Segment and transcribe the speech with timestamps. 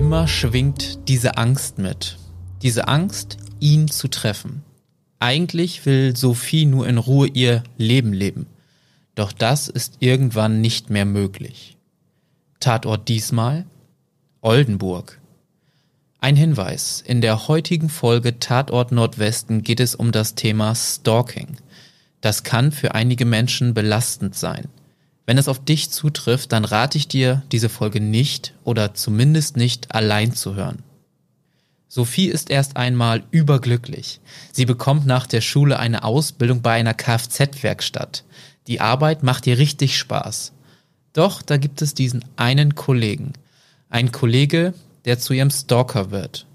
[0.00, 2.16] Immer schwingt diese Angst mit.
[2.62, 4.62] Diese Angst, ihn zu treffen.
[5.18, 8.46] Eigentlich will Sophie nur in Ruhe ihr Leben leben.
[9.14, 11.76] Doch das ist irgendwann nicht mehr möglich.
[12.60, 13.66] Tatort diesmal
[14.40, 15.20] Oldenburg.
[16.18, 17.04] Ein Hinweis.
[17.06, 21.58] In der heutigen Folge Tatort Nordwesten geht es um das Thema Stalking.
[22.22, 24.66] Das kann für einige Menschen belastend sein.
[25.30, 29.94] Wenn es auf dich zutrifft, dann rate ich dir, diese Folge nicht oder zumindest nicht
[29.94, 30.82] allein zu hören.
[31.86, 34.18] Sophie ist erst einmal überglücklich.
[34.50, 38.24] Sie bekommt nach der Schule eine Ausbildung bei einer Kfz-Werkstatt.
[38.66, 40.50] Die Arbeit macht ihr richtig Spaß.
[41.12, 43.34] Doch da gibt es diesen einen Kollegen.
[43.88, 44.74] Ein Kollege,
[45.04, 46.46] der zu ihrem Stalker wird.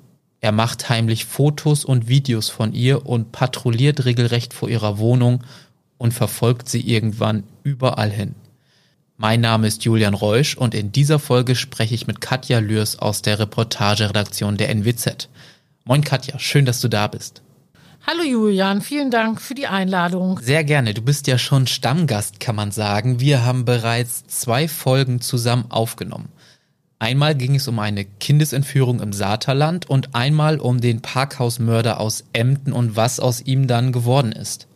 [0.42, 5.46] Er macht heimlich Fotos und Videos von ihr und patrouilliert regelrecht vor ihrer Wohnung
[5.98, 8.36] und verfolgt sie irgendwann überall hin.
[9.18, 13.22] Mein Name ist Julian Reusch und in dieser Folge spreche ich mit Katja Lürs aus
[13.22, 15.30] der Reportageredaktion der NWZ.
[15.86, 17.42] Moin Katja, schön, dass du da bist.
[18.06, 20.42] Hallo Julian, vielen Dank für die Einladung.
[20.44, 20.94] Sehr gerne.
[20.94, 23.22] Du bist ja schon Stammgast, kann man sagen.
[23.22, 26.28] Wir haben bereits zwei Folgen zusammen aufgenommen.
[27.00, 32.74] Einmal ging es um eine Kindesentführung im Saterland und einmal um den Parkhausmörder aus Emden
[32.74, 34.68] und was aus ihm dann geworden ist.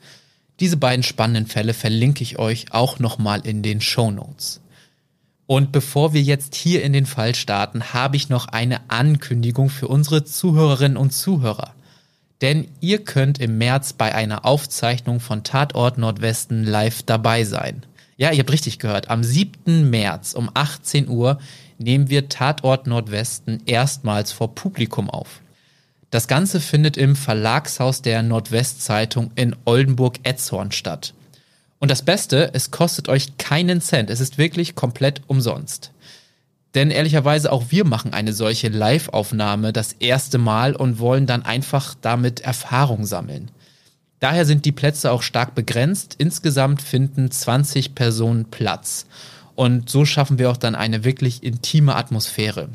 [0.60, 4.62] Diese beiden spannenden Fälle verlinke ich euch auch nochmal in den Show Notes.
[5.48, 9.88] Und bevor wir jetzt hier in den Fall starten, habe ich noch eine Ankündigung für
[9.88, 11.74] unsere Zuhörerinnen und Zuhörer.
[12.42, 17.84] Denn ihr könnt im März bei einer Aufzeichnung von Tatort Nordwesten live dabei sein.
[18.18, 19.10] Ja, ihr habt richtig gehört.
[19.10, 19.90] Am 7.
[19.90, 21.40] März um 18 Uhr
[21.78, 25.42] nehmen wir Tatort Nordwesten erstmals vor Publikum auf.
[26.10, 31.14] Das Ganze findet im Verlagshaus der Nordwestzeitung in Oldenburg-Etzhorn statt.
[31.80, 34.10] Und das Beste, es kostet euch keinen Cent.
[34.10, 35.92] Es ist wirklich komplett umsonst.
[36.76, 41.95] Denn ehrlicherweise auch wir machen eine solche Live-Aufnahme das erste Mal und wollen dann einfach
[42.02, 43.50] damit Erfahrung sammeln.
[44.20, 46.16] Daher sind die Plätze auch stark begrenzt.
[46.17, 49.06] Insgesamt finden 20 Personen Platz.
[49.56, 52.70] Und so schaffen wir auch dann eine wirklich intime Atmosphäre.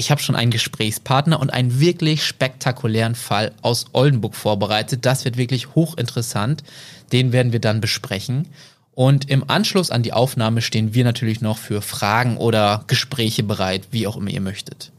[0.00, 5.04] Ich habe schon einen Gesprächspartner und einen wirklich spektakulären Fall aus Oldenburg vorbereitet.
[5.04, 6.64] Das wird wirklich hochinteressant.
[7.12, 8.48] Den werden wir dann besprechen.
[8.92, 13.88] Und im Anschluss an die Aufnahme stehen wir natürlich noch für Fragen oder Gespräche bereit,
[13.90, 14.90] wie auch immer ihr möchtet.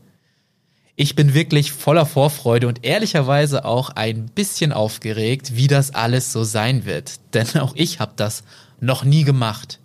[0.95, 6.43] Ich bin wirklich voller Vorfreude und ehrlicherweise auch ein bisschen aufgeregt, wie das alles so
[6.43, 7.13] sein wird.
[7.33, 8.43] Denn auch ich habe das
[8.79, 9.79] noch nie gemacht.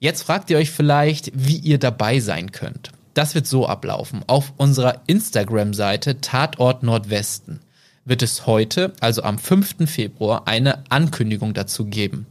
[0.00, 2.92] Jetzt fragt ihr euch vielleicht, wie ihr dabei sein könnt.
[3.14, 4.22] Das wird so ablaufen.
[4.26, 7.60] Auf unserer Instagram-Seite Tatort Nordwesten
[8.04, 9.88] wird es heute, also am 5.
[9.90, 12.26] Februar, eine Ankündigung dazu geben.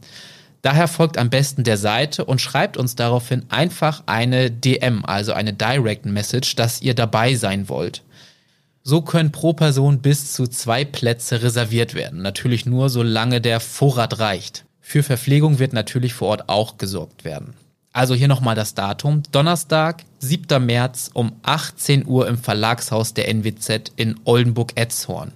[0.60, 5.52] Daher folgt am besten der Seite und schreibt uns daraufhin einfach eine DM, also eine
[5.52, 8.02] Direct Message, dass ihr dabei sein wollt.
[8.84, 12.22] So können pro Person bis zu zwei Plätze reserviert werden.
[12.22, 14.64] Natürlich nur, solange der Vorrat reicht.
[14.80, 17.54] Für Verpflegung wird natürlich vor Ort auch gesorgt werden.
[17.92, 19.22] Also hier nochmal das Datum.
[19.32, 20.64] Donnerstag, 7.
[20.64, 25.32] März um 18 Uhr im Verlagshaus der NWZ in Oldenburg-Etzhorn.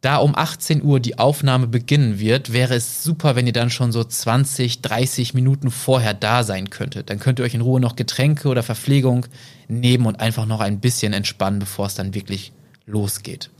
[0.00, 3.90] Da um 18 Uhr die Aufnahme beginnen wird, wäre es super, wenn ihr dann schon
[3.90, 7.10] so 20, 30 Minuten vorher da sein könntet.
[7.10, 9.26] Dann könnt ihr euch in Ruhe noch Getränke oder Verpflegung
[9.66, 12.52] nehmen und einfach noch ein bisschen entspannen, bevor es dann wirklich
[12.84, 13.50] losgeht.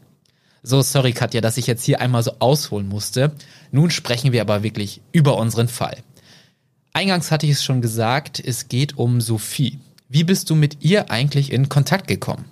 [0.62, 3.32] So, sorry Katja, dass ich jetzt hier einmal so ausholen musste.
[3.72, 5.96] Nun sprechen wir aber wirklich über unseren Fall.
[6.96, 9.78] Eingangs hatte ich es schon gesagt, es geht um Sophie.
[10.08, 12.46] Wie bist du mit ihr eigentlich in Kontakt gekommen?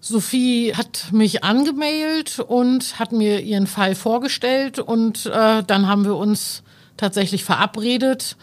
[0.00, 6.14] Sophie hat mich angemailt und hat mir ihren Fall vorgestellt und äh, dann haben wir
[6.14, 6.62] uns
[6.96, 8.36] tatsächlich verabredet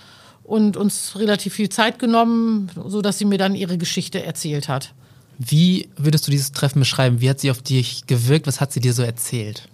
[0.44, 4.94] und uns relativ viel Zeit genommen, so dass sie mir dann ihre Geschichte erzählt hat.
[5.40, 7.22] Wie würdest du dieses Treffen beschreiben?
[7.22, 8.46] Wie hat sie auf dich gewirkt?
[8.46, 9.70] Was hat sie dir so erzählt?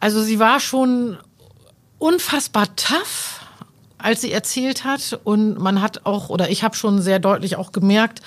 [0.00, 1.16] Also sie war schon
[1.98, 3.41] unfassbar tough,
[4.02, 7.72] als sie erzählt hat und man hat auch oder ich habe schon sehr deutlich auch
[7.72, 8.20] gemerkt,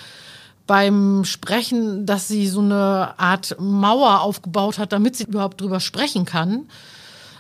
[0.68, 6.26] beim Sprechen, dass sie so eine Art Mauer aufgebaut hat, damit sie überhaupt drüber sprechen
[6.26, 6.68] kann.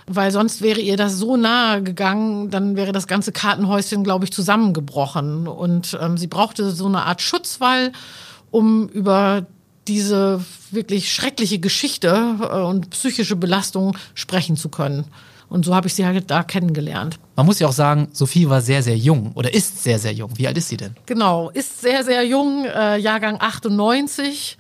[0.08, 4.32] Weil sonst wäre ihr das so nahe gegangen, dann wäre das ganze Kartenhäuschen, glaube ich,
[4.32, 5.48] zusammengebrochen.
[5.48, 7.92] Und ähm, sie brauchte so eine Art Schutzwall,
[8.52, 9.48] um über
[9.88, 15.06] diese wirklich schreckliche Geschichte äh, und psychische Belastung sprechen zu können.
[15.50, 17.20] Und so habe ich sie halt da kennengelernt.
[17.36, 20.32] Man muss ja auch sagen, Sophie war sehr, sehr jung oder ist sehr, sehr jung.
[20.36, 20.96] Wie alt ist sie denn?
[21.06, 24.58] Genau, ist sehr, sehr jung, äh, Jahrgang 98.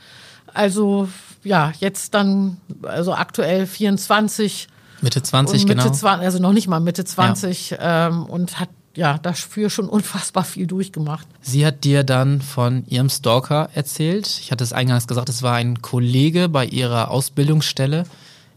[0.53, 1.09] Also
[1.43, 4.67] ja, jetzt dann, also aktuell 24.
[5.01, 5.93] Mitte 20, Mitte genau.
[5.93, 8.07] 20, also noch nicht mal Mitte 20 ja.
[8.07, 11.27] ähm, und hat ja, dafür schon unfassbar viel durchgemacht.
[11.41, 14.39] Sie hat dir dann von ihrem Stalker erzählt.
[14.41, 18.05] Ich hatte es eingangs gesagt, es war ein Kollege bei ihrer Ausbildungsstelle.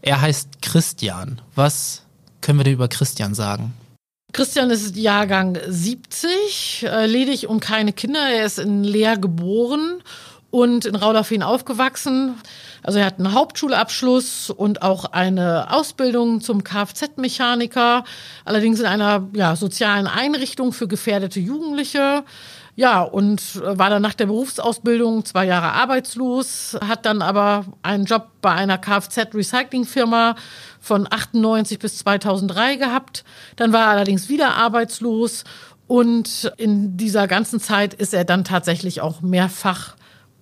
[0.01, 1.41] Er heißt Christian.
[1.55, 2.03] Was
[2.49, 3.75] können wir denn über Christian sagen?
[4.33, 8.27] Christian ist Jahrgang 70, äh, ledig und keine Kinder.
[8.27, 10.01] Er ist in Leer geboren
[10.49, 12.33] und in Raudafin aufgewachsen.
[12.81, 18.03] Also er hat einen Hauptschulabschluss und auch eine Ausbildung zum Kfz-Mechaniker,
[18.45, 22.23] allerdings in einer ja, sozialen Einrichtung für gefährdete Jugendliche.
[22.75, 28.27] Ja, und war dann nach der Berufsausbildung zwei Jahre arbeitslos, hat dann aber einen Job
[28.41, 30.35] bei einer Kfz-Recycling-Firma
[30.79, 33.25] von 98 bis 2003 gehabt.
[33.57, 35.43] Dann war er allerdings wieder arbeitslos
[35.87, 39.95] und in dieser ganzen Zeit ist er dann tatsächlich auch mehrfach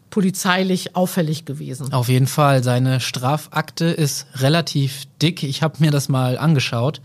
[0.10, 1.94] polizeilich auffällig gewesen.
[1.94, 2.64] Auf jeden Fall.
[2.64, 5.44] Seine Strafakte ist relativ dick.
[5.44, 7.02] Ich habe mir das mal angeschaut.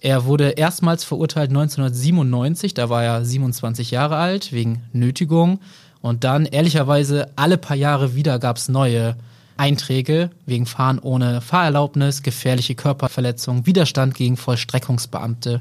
[0.00, 5.60] Er wurde erstmals verurteilt 1997, da war er 27 Jahre alt, wegen Nötigung.
[6.00, 9.16] Und dann, ehrlicherweise, alle paar Jahre wieder gab es neue
[9.58, 15.60] Einträge wegen Fahren ohne Fahrerlaubnis, gefährliche Körperverletzung, Widerstand gegen Vollstreckungsbeamte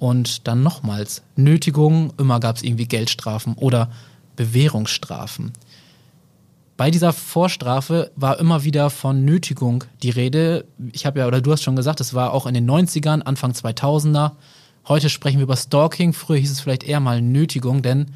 [0.00, 2.12] und dann nochmals Nötigung.
[2.18, 3.92] Immer gab es irgendwie Geldstrafen oder
[4.34, 5.52] Bewährungsstrafen.
[6.78, 10.64] Bei dieser Vorstrafe war immer wieder von Nötigung die Rede.
[10.92, 13.50] Ich habe ja, oder du hast schon gesagt, es war auch in den 90ern, Anfang
[13.50, 14.36] 2000er.
[14.86, 16.12] Heute sprechen wir über Stalking.
[16.12, 18.12] Früher hieß es vielleicht eher mal Nötigung, denn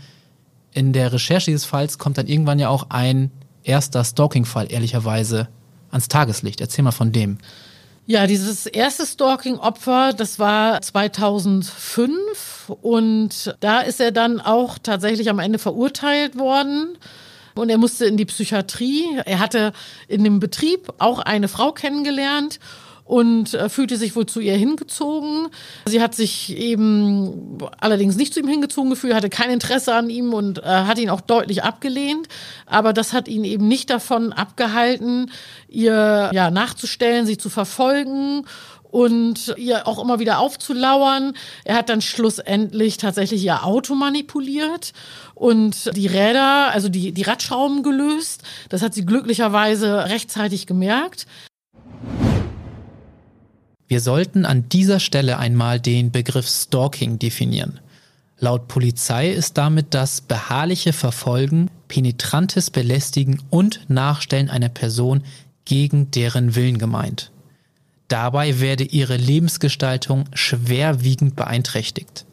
[0.73, 3.33] in der Recherche dieses Falls kommt dann irgendwann ja auch ein
[3.65, 5.49] erster Stalking-Fall, ehrlicherweise,
[5.91, 6.61] ans Tageslicht.
[6.61, 7.39] Erzähl mal von dem.
[8.07, 15.41] Ja, dieses erste Stalking-Opfer, das war 2005 und da ist er dann auch tatsächlich am
[15.41, 16.97] Ende verurteilt worden
[17.55, 19.19] und er musste in die Psychiatrie.
[19.25, 19.73] Er hatte
[20.09, 22.59] in dem Betrieb auch eine Frau kennengelernt
[23.05, 25.49] und äh, fühlte sich wohl zu ihr hingezogen.
[25.87, 30.33] Sie hat sich eben allerdings nicht zu ihm hingezogen gefühlt, hatte kein Interesse an ihm
[30.33, 32.29] und äh, hat ihn auch deutlich abgelehnt.
[32.67, 35.31] Aber das hat ihn eben nicht davon abgehalten,
[35.69, 38.47] ihr ja nachzustellen, sie zu verfolgen
[38.93, 41.33] und ihr auch immer wieder aufzulauern.
[41.65, 44.93] Er hat dann schlussendlich tatsächlich ihr Auto manipuliert
[45.35, 48.43] und die Räder, also die, die Radschrauben gelöst.
[48.69, 51.27] Das hat sie glücklicherweise rechtzeitig gemerkt.
[53.89, 57.81] Wir sollten an dieser Stelle einmal den Begriff Stalking definieren.
[58.39, 65.23] Laut Polizei ist damit das beharrliche Verfolgen, penetrantes Belästigen und Nachstellen einer Person
[65.65, 67.31] gegen deren Willen gemeint.
[68.13, 72.27] Dabei werde ihre Lebensgestaltung schwerwiegend beeinträchtigt.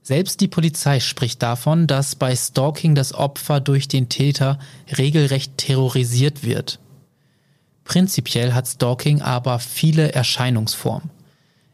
[0.00, 4.58] Selbst die Polizei spricht davon, dass bei Stalking das Opfer durch den Täter
[4.96, 6.78] regelrecht terrorisiert wird.
[7.84, 11.10] Prinzipiell hat Stalking aber viele Erscheinungsformen.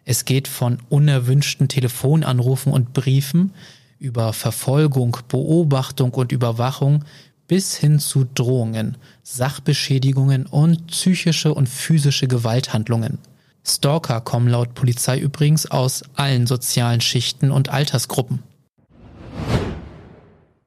[0.04, 3.54] Es geht von unerwünschten Telefonanrufen und Briefen
[4.00, 7.04] über Verfolgung, Beobachtung und Überwachung
[7.46, 13.18] bis hin zu Drohungen, Sachbeschädigungen und psychische und physische Gewalthandlungen.
[13.64, 18.42] Stalker kommen laut Polizei übrigens aus allen sozialen Schichten und Altersgruppen.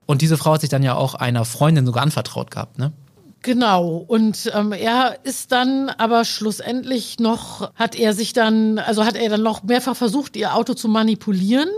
[0.06, 2.94] Und diese Frau hat sich dann ja auch einer Freundin sogar anvertraut gehabt, ne?
[3.46, 4.04] Genau.
[4.08, 9.30] Und ähm, er ist dann aber schlussendlich noch, hat er sich dann, also hat er
[9.30, 11.70] dann noch mehrfach versucht, ihr Auto zu manipulieren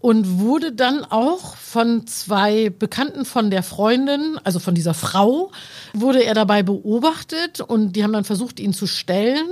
[0.00, 5.50] und wurde dann auch von zwei Bekannten von der Freundin, also von dieser Frau,
[5.94, 9.48] wurde er dabei beobachtet und die haben dann versucht, ihn zu stellen.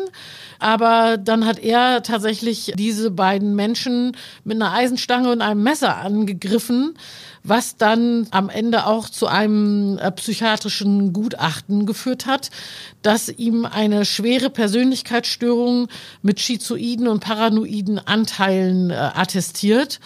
[0.58, 6.94] Aber dann hat er tatsächlich diese beiden Menschen mit einer Eisenstange und einem Messer angegriffen,
[7.42, 12.50] was dann am Ende auch zu einem äh, psychiatrischen Gutachten geführt hat,
[13.02, 15.88] das ihm eine schwere Persönlichkeitsstörung
[16.22, 20.00] mit schizoiden und paranoiden Anteilen äh, attestiert.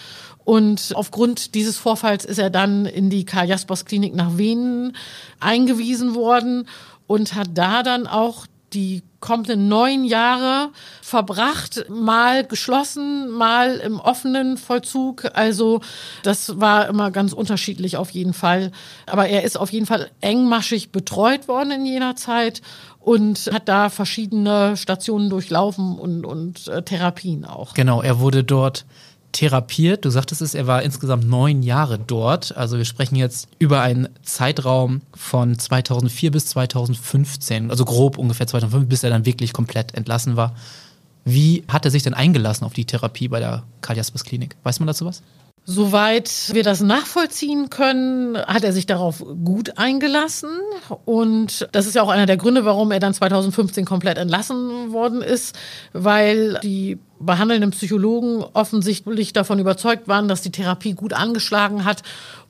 [0.48, 4.96] Und aufgrund dieses Vorfalls ist er dann in die Karl Jaspers Klinik nach Wenen
[5.40, 6.66] eingewiesen worden
[7.06, 10.70] und hat da dann auch die kommenden neun Jahre
[11.02, 15.26] verbracht, mal geschlossen, mal im offenen Vollzug.
[15.34, 15.82] Also
[16.22, 18.72] das war immer ganz unterschiedlich auf jeden Fall.
[19.04, 22.62] Aber er ist auf jeden Fall engmaschig betreut worden in jener Zeit
[23.00, 27.74] und hat da verschiedene Stationen durchlaufen und, und äh, Therapien auch.
[27.74, 28.86] Genau, er wurde dort
[29.32, 30.04] therapiert.
[30.04, 32.56] Du sagtest es, er war insgesamt neun Jahre dort.
[32.56, 38.88] Also wir sprechen jetzt über einen Zeitraum von 2004 bis 2015, also grob ungefähr 2005,
[38.88, 40.54] bis er dann wirklich komplett entlassen war.
[41.24, 44.56] Wie hat er sich denn eingelassen auf die Therapie bei der Karl Jaspers Klinik?
[44.62, 45.22] Weiß man dazu was?
[45.70, 50.48] Soweit wir das nachvollziehen können, hat er sich darauf gut eingelassen.
[51.04, 55.20] Und das ist ja auch einer der Gründe, warum er dann 2015 komplett entlassen worden
[55.20, 55.54] ist,
[55.92, 62.02] weil die behandelnden Psychologen offensichtlich davon überzeugt waren, dass die Therapie gut angeschlagen hat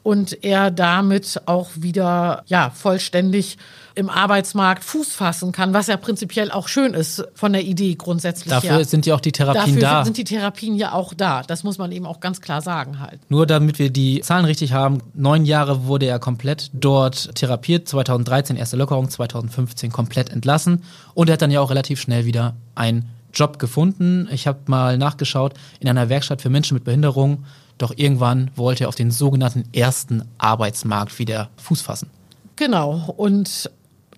[0.02, 3.58] und er damit auch wieder ja vollständig
[3.94, 8.48] im Arbeitsmarkt Fuß fassen kann, was ja prinzipiell auch schön ist von der Idee grundsätzlich.
[8.48, 8.84] Dafür her.
[8.84, 10.04] sind ja auch die Therapien Dafür da.
[10.04, 11.42] sind die Therapien ja auch da.
[11.42, 13.18] Das muss man eben auch ganz klar sagen halt.
[13.28, 18.56] Nur damit wir die Zahlen richtig haben, neun Jahre wurde er komplett dort therapiert, 2013
[18.56, 20.84] erste Lockerung, 2015 komplett entlassen
[21.14, 24.28] und er hat dann ja auch relativ schnell wieder einen Job gefunden.
[24.32, 27.44] Ich habe mal nachgeschaut, in einer Werkstatt für Menschen mit Behinderung,
[27.78, 32.10] doch irgendwann wollte er auf den sogenannten ersten Arbeitsmarkt wieder Fuß fassen.
[32.56, 33.14] Genau.
[33.16, 33.70] Und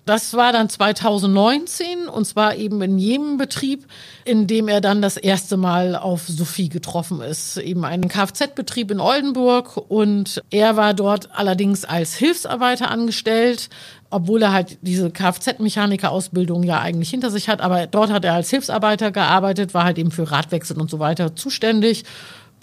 [0.05, 3.85] das war dann 2019 und zwar eben in jedem Betrieb,
[4.25, 7.57] in dem er dann das erste Mal auf Sophie getroffen ist.
[7.57, 13.69] Eben einen Kfz-Betrieb in Oldenburg und er war dort allerdings als Hilfsarbeiter angestellt,
[14.09, 17.61] obwohl er halt diese Kfz-Mechaniker-Ausbildung ja eigentlich hinter sich hat.
[17.61, 21.35] Aber dort hat er als Hilfsarbeiter gearbeitet, war halt eben für Radwechsel und so weiter
[21.35, 22.03] zuständig.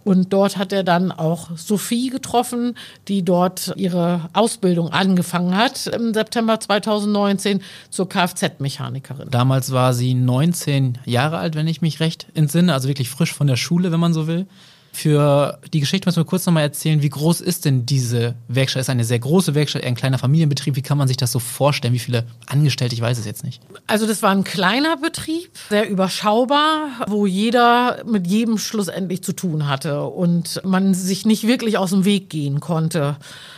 [0.08, 2.76] Und dort hat er dann auch Sophie getroffen,
[3.08, 7.60] die dort ihre Ausbildung angefangen hat im September 2019
[7.90, 9.28] zur Kfz-Mechanikerin.
[9.28, 13.48] Damals war sie 19 Jahre alt, wenn ich mich recht entsinne, also wirklich frisch von
[13.48, 14.46] der Schule, wenn man so will.
[14.92, 18.80] Für die Geschichte müssen wir kurz nochmal erzählen, wie groß ist denn diese Werkstatt?
[18.80, 20.76] Ist eine sehr große Werkstatt, eher ein kleiner Familienbetrieb.
[20.76, 21.94] Wie kann man sich das so vorstellen?
[21.94, 22.94] Wie viele Angestellte?
[22.94, 23.62] Ich weiß es jetzt nicht.
[23.86, 29.68] Also das war ein kleiner Betrieb, sehr überschaubar, wo jeder mit jedem schlussendlich zu tun
[29.68, 33.16] hatte und man sich nicht wirklich aus dem Weg gehen konnte.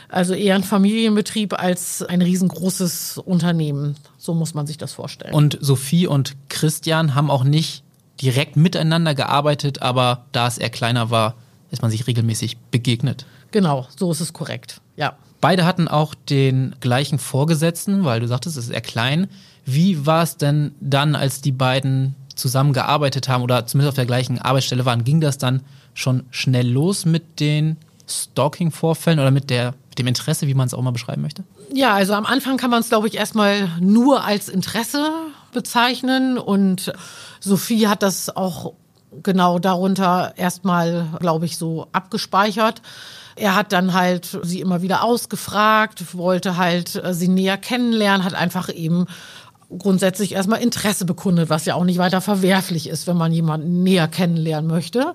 [0.08, 3.96] Also eher ein Familienbetrieb als ein riesengroßes Unternehmen.
[4.18, 5.32] So muss man sich das vorstellen.
[5.32, 7.84] Und Sophie und Christian haben auch nicht
[8.20, 11.34] direkt miteinander gearbeitet, aber da es eher kleiner war,
[11.70, 13.26] ist man sich regelmäßig begegnet.
[13.50, 14.80] Genau, so ist es korrekt.
[14.96, 15.16] Ja.
[15.40, 19.28] Beide hatten auch den gleichen Vorgesetzten, weil du sagtest, es ist eher klein.
[19.64, 24.38] Wie war es denn dann, als die beiden zusammengearbeitet haben oder zumindest auf der gleichen
[24.38, 25.04] Arbeitsstelle waren?
[25.04, 25.62] Ging das dann
[25.94, 30.74] schon schnell los mit den Stalking-Vorfällen oder mit, der, mit dem Interesse, wie man es
[30.74, 31.44] auch mal beschreiben möchte?
[31.72, 35.10] Ja, also am Anfang kann man es, glaube ich, erstmal nur als Interesse
[35.52, 36.92] bezeichnen und
[37.40, 38.75] Sophie hat das auch
[39.23, 42.83] genau darunter erstmal, glaube ich, so abgespeichert.
[43.37, 48.73] Er hat dann halt sie immer wieder ausgefragt, wollte halt sie näher kennenlernen, hat einfach
[48.73, 49.07] eben
[49.78, 54.09] grundsätzlich erstmal Interesse bekundet, was ja auch nicht weiter verwerflich ist, wenn man jemanden näher
[54.09, 55.14] kennenlernen möchte.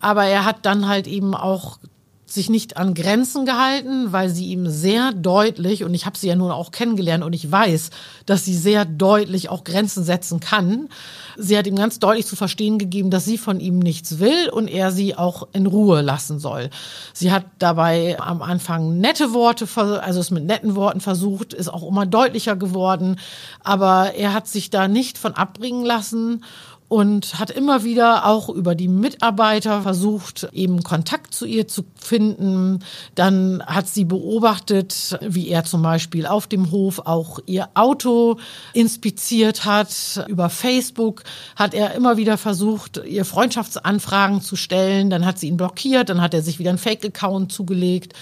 [0.00, 1.78] Aber er hat dann halt eben auch
[2.26, 6.36] sich nicht an Grenzen gehalten, weil sie ihm sehr deutlich, und ich habe sie ja
[6.36, 7.90] nun auch kennengelernt und ich weiß,
[8.26, 10.88] dass sie sehr deutlich auch Grenzen setzen kann.
[11.36, 14.68] Sie hat ihm ganz deutlich zu verstehen gegeben, dass sie von ihm nichts will und
[14.68, 16.70] er sie auch in Ruhe lassen soll.
[17.12, 19.68] Sie hat dabei am Anfang nette Worte,
[20.02, 23.16] also es mit netten Worten versucht, ist auch immer deutlicher geworden,
[23.62, 26.44] aber er hat sich da nicht von abbringen lassen
[26.94, 32.84] und hat immer wieder auch über die Mitarbeiter versucht, eben Kontakt zu ihr zu finden.
[33.16, 38.36] Dann hat sie beobachtet, wie er zum Beispiel auf dem Hof auch ihr Auto
[38.74, 40.24] inspiziert hat.
[40.28, 41.24] Über Facebook
[41.56, 45.10] hat er immer wieder versucht, ihr Freundschaftsanfragen zu stellen.
[45.10, 48.12] Dann hat sie ihn blockiert, dann hat er sich wieder einen Fake-Account zugelegt.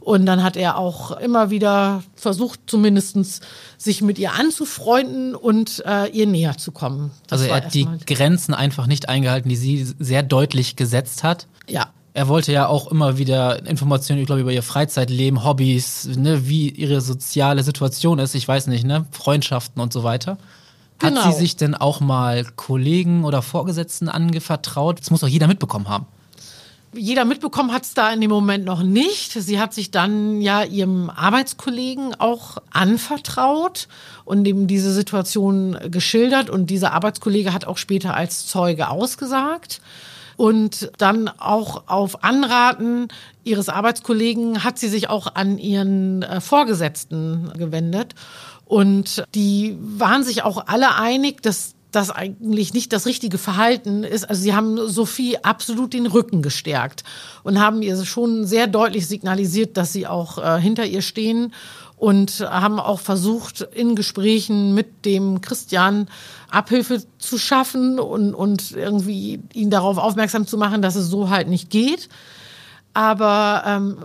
[0.00, 3.40] Und dann hat er auch immer wieder versucht, zumindestens
[3.76, 7.10] sich mit ihr anzufreunden und äh, ihr näher zu kommen.
[7.26, 11.46] Das also er hat die Grenzen einfach nicht eingehalten, die sie sehr deutlich gesetzt hat.
[11.68, 11.90] Ja.
[12.12, 16.68] Er wollte ja auch immer wieder Informationen, ich glaube, über ihr Freizeitleben, Hobbys, ne, wie
[16.68, 20.32] ihre soziale Situation ist, ich weiß nicht, ne, Freundschaften und so weiter.
[21.00, 21.30] Hat genau.
[21.30, 25.00] sie sich denn auch mal Kollegen oder Vorgesetzten angevertraut?
[25.00, 26.06] Das muss doch jeder mitbekommen haben
[26.92, 29.32] jeder mitbekommen hat es da in dem Moment noch nicht.
[29.32, 33.88] Sie hat sich dann ja ihrem Arbeitskollegen auch anvertraut
[34.24, 36.50] und ihm diese Situation geschildert.
[36.50, 39.80] Und dieser Arbeitskollege hat auch später als Zeuge ausgesagt.
[40.36, 43.08] Und dann auch auf Anraten
[43.44, 48.14] ihres Arbeitskollegen hat sie sich auch an ihren äh, Vorgesetzten gewendet.
[48.64, 54.28] Und die waren sich auch alle einig, dass das eigentlich nicht das richtige Verhalten ist.
[54.28, 57.04] Also sie haben Sophie absolut den Rücken gestärkt
[57.42, 61.52] und haben ihr schon sehr deutlich signalisiert, dass sie auch äh, hinter ihr stehen
[61.96, 66.08] und haben auch versucht, in Gesprächen mit dem Christian
[66.50, 71.48] Abhilfe zu schaffen und, und irgendwie ihn darauf aufmerksam zu machen, dass es so halt
[71.48, 72.08] nicht geht.
[72.94, 73.96] Aber ähm,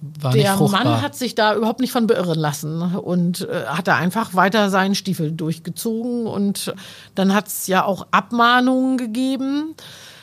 [0.00, 3.96] war der Mann hat sich da überhaupt nicht von beirren lassen und äh, hat da
[3.96, 6.72] einfach weiter seinen Stiefel durchgezogen und
[7.14, 9.74] dann hat es ja auch Abmahnungen gegeben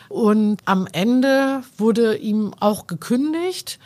[0.09, 3.79] und am Ende wurde ihm auch gekündigt.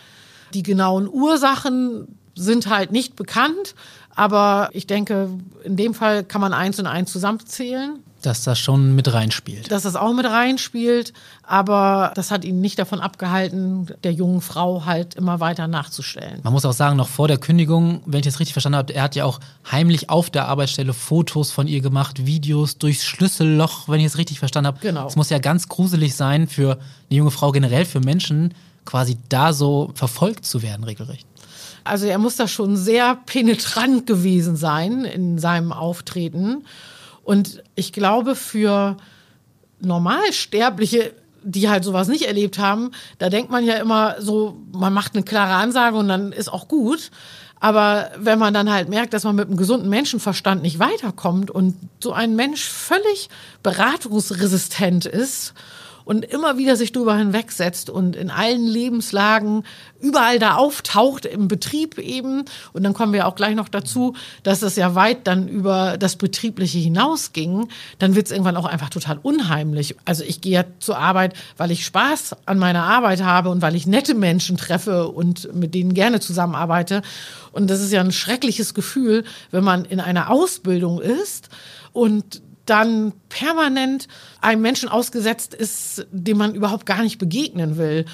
[0.53, 3.75] Die genauen Ursachen sind halt nicht bekannt,
[4.15, 5.29] aber ich denke,
[5.63, 8.03] in dem Fall kann man eins und eins zusammenzählen.
[8.21, 9.71] Dass das schon mit reinspielt.
[9.71, 14.85] Dass das auch mit reinspielt, aber das hat ihn nicht davon abgehalten, der jungen Frau
[14.85, 16.39] halt immer weiter nachzustellen.
[16.43, 19.03] Man muss auch sagen, noch vor der Kündigung, wenn ich das richtig verstanden habe, er
[19.03, 19.39] hat ja auch
[19.71, 24.39] heimlich auf der Arbeitsstelle Fotos von ihr gemacht, Videos durchs Schlüsselloch, wenn ich es richtig
[24.39, 24.79] verstanden habe.
[24.81, 25.07] Genau.
[25.07, 28.53] Es muss ja ganz gruselig sein für eine junge Frau, generell für Menschen,
[28.85, 31.25] quasi da so verfolgt zu werden, regelrecht.
[31.83, 36.65] Also er muss da schon sehr penetrant gewesen sein in seinem Auftreten.
[37.29, 38.97] Und ich glaube, für
[39.81, 45.13] Normalsterbliche, die halt sowas nicht erlebt haben, da denkt man ja immer so, man macht
[45.13, 47.11] eine klare Ansage und dann ist auch gut.
[47.59, 51.75] Aber wenn man dann halt merkt, dass man mit einem gesunden Menschenverstand nicht weiterkommt und
[52.03, 53.29] so ein Mensch völlig
[53.61, 55.53] beratungsresistent ist
[56.09, 59.63] und immer wieder sich drüber hinwegsetzt und in allen Lebenslagen
[60.01, 62.45] überall da auftaucht, im Betrieb eben.
[62.73, 66.15] Und dann kommen wir auch gleich noch dazu, dass es ja weit dann über das
[66.15, 67.67] Betriebliche hinausging.
[67.99, 69.97] Dann wird es irgendwann auch einfach total unheimlich.
[70.03, 73.75] Also ich gehe ja zur Arbeit, weil ich Spaß an meiner Arbeit habe und weil
[73.75, 77.03] ich nette Menschen treffe und mit denen gerne zusammenarbeite.
[77.51, 81.49] Und das ist ja ein schreckliches Gefühl, wenn man in einer Ausbildung ist
[81.93, 84.07] und dann permanent
[84.41, 88.05] einem Menschen ausgesetzt ist, dem man überhaupt gar nicht begegnen will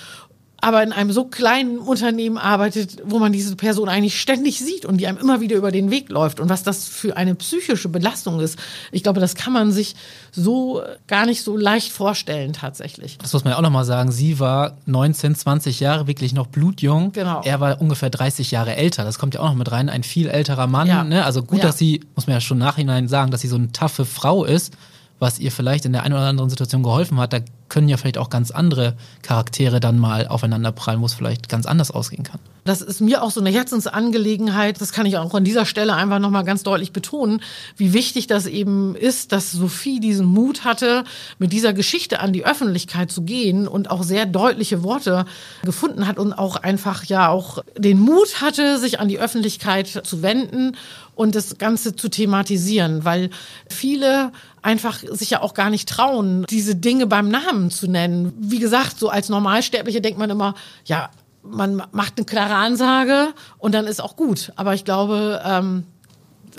[0.66, 4.98] aber in einem so kleinen Unternehmen arbeitet, wo man diese Person eigentlich ständig sieht und
[4.98, 8.40] die einem immer wieder über den Weg läuft und was das für eine psychische Belastung
[8.40, 8.58] ist.
[8.92, 9.96] Ich glaube, das kann man sich
[10.32, 13.20] so gar nicht so leicht vorstellen tatsächlich.
[13.20, 14.12] Das muss man ja auch nochmal sagen.
[14.12, 17.12] Sie war 19, 20 Jahre, wirklich noch blutjung.
[17.12, 17.42] Genau.
[17.46, 19.04] Er war ungefähr 30 Jahre älter.
[19.04, 19.88] Das kommt ja auch noch mit rein.
[19.88, 20.88] Ein viel älterer Mann.
[20.88, 21.04] Ja.
[21.04, 21.26] Ne?
[21.26, 21.66] Also gut, Ja.
[21.66, 24.74] dass sie, muss man ja schon nachhinein sagen, dass sie so eine taffe Frau ist,
[25.20, 27.34] was ihr vielleicht in der einen oder anderen Situation geholfen hat.
[27.34, 31.50] Da können ja vielleicht auch ganz andere Charaktere dann mal aufeinander prallen, wo es vielleicht
[31.50, 32.40] ganz anders ausgehen kann.
[32.64, 34.82] Das ist mir auch so eine Herzensangelegenheit.
[34.82, 37.42] Das kann ich auch an dieser Stelle einfach nochmal ganz deutlich betonen,
[37.78, 41.04] wie wichtig das eben ist, dass Sophie diesen Mut hatte,
[41.38, 45.26] mit dieser Geschichte an die Öffentlichkeit zu gehen und auch sehr deutliche Worte
[45.64, 50.22] gefunden hat und auch einfach ja auch den Mut hatte, sich an die Öffentlichkeit zu
[50.24, 50.76] wenden
[51.16, 53.30] und das Ganze zu thematisieren, weil
[53.70, 54.32] viele
[54.66, 58.34] einfach sich ja auch gar nicht trauen, diese Dinge beim Namen zu nennen.
[58.40, 61.12] Wie gesagt, so als Normalsterbliche denkt man immer, ja,
[61.44, 64.52] man macht eine klare Ansage und dann ist auch gut.
[64.56, 65.84] Aber ich glaube, ähm,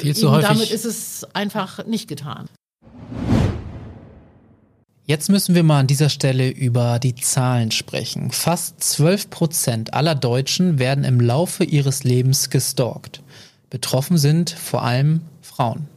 [0.01, 0.47] häufig.
[0.47, 2.47] damit ist es einfach nicht getan.
[5.05, 8.31] Jetzt müssen wir mal an dieser Stelle über die Zahlen sprechen.
[8.31, 13.23] Fast 12 Prozent aller Deutschen werden im Laufe ihres Lebens gestalkt.
[13.71, 15.89] Betroffen sind vor allem Frauen.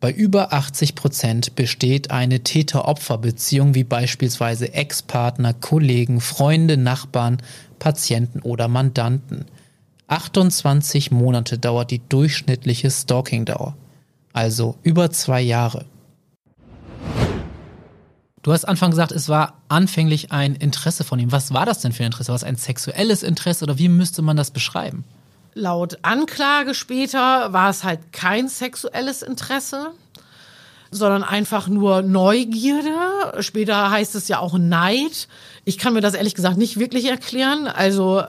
[0.00, 7.38] Bei über 80 Prozent besteht eine Täter-Opfer-Beziehung wie beispielsweise Ex-Partner, Kollegen, Freunde, Nachbarn,
[7.80, 9.46] Patienten oder Mandanten.
[10.06, 13.76] 28 Monate dauert die durchschnittliche Stalking-Dauer.
[14.32, 15.84] Also über zwei Jahre.
[18.42, 21.32] Du hast Anfang gesagt, es war anfänglich ein Interesse von ihm.
[21.32, 22.28] Was war das denn für ein Interesse?
[22.28, 25.02] War es ein sexuelles Interesse oder wie müsste man das beschreiben?
[25.58, 29.90] Laut Anklage später war es halt kein sexuelles Interesse,
[30.92, 32.94] sondern einfach nur Neugierde.
[33.40, 35.26] Später heißt es ja auch Neid.
[35.64, 37.66] Ich kann mir das ehrlich gesagt nicht wirklich erklären.
[37.66, 38.22] Also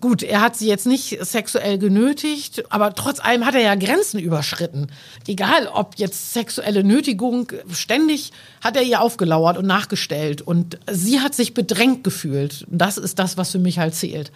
[0.00, 4.20] gut, er hat sie jetzt nicht sexuell genötigt, aber trotz allem hat er ja Grenzen
[4.20, 4.86] überschritten.
[5.26, 11.34] Egal, ob jetzt sexuelle Nötigung, ständig hat er ihr aufgelauert und nachgestellt und sie hat
[11.34, 12.64] sich bedrängt gefühlt.
[12.70, 14.30] Das ist das, was für mich halt zählt.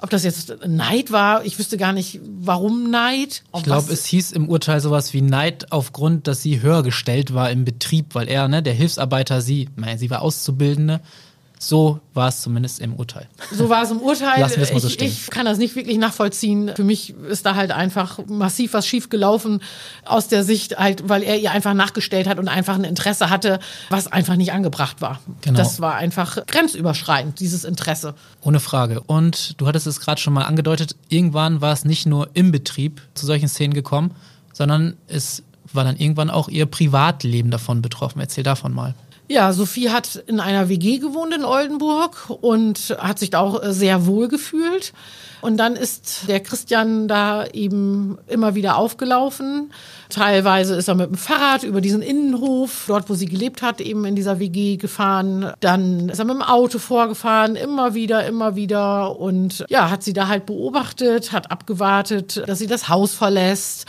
[0.00, 3.42] Ob das jetzt Neid war, ich wüsste gar nicht, warum Neid.
[3.56, 7.50] Ich glaube, es hieß im Urteil sowas wie Neid aufgrund, dass sie höher gestellt war
[7.50, 11.00] im Betrieb, weil er, ne, der Hilfsarbeiter, sie, naja, sie war Auszubildende.
[11.58, 13.28] So war es zumindest im Urteil.
[13.52, 14.40] So war es im Urteil.
[14.40, 15.08] Lassen wir es mal so ich, stehen.
[15.08, 16.72] ich kann das nicht wirklich nachvollziehen.
[16.74, 19.60] Für mich ist da halt einfach massiv was schief gelaufen
[20.04, 23.58] aus der Sicht halt, weil er ihr einfach nachgestellt hat und einfach ein Interesse hatte,
[23.90, 25.20] was einfach nicht angebracht war.
[25.40, 25.58] Genau.
[25.58, 28.14] Das war einfach grenzüberschreitend, dieses Interesse.
[28.42, 29.00] Ohne Frage.
[29.00, 33.02] Und du hattest es gerade schon mal angedeutet, irgendwann war es nicht nur im Betrieb
[33.14, 34.12] zu solchen Szenen gekommen,
[34.52, 35.42] sondern es
[35.72, 38.20] war dann irgendwann auch ihr Privatleben davon betroffen.
[38.20, 38.94] Erzähl davon mal.
[39.30, 43.74] Ja, Sophie hat in einer WG gewohnt in Oldenburg und hat sich da auch äh,
[43.74, 44.94] sehr wohl gefühlt.
[45.40, 49.70] Und dann ist der Christian da eben immer wieder aufgelaufen.
[50.08, 54.04] Teilweise ist er mit dem Fahrrad über diesen Innenhof, dort wo sie gelebt hat, eben
[54.04, 55.52] in dieser WG gefahren.
[55.60, 59.20] Dann ist er mit dem Auto vorgefahren, immer wieder, immer wieder.
[59.20, 63.86] Und ja, hat sie da halt beobachtet, hat abgewartet, dass sie das Haus verlässt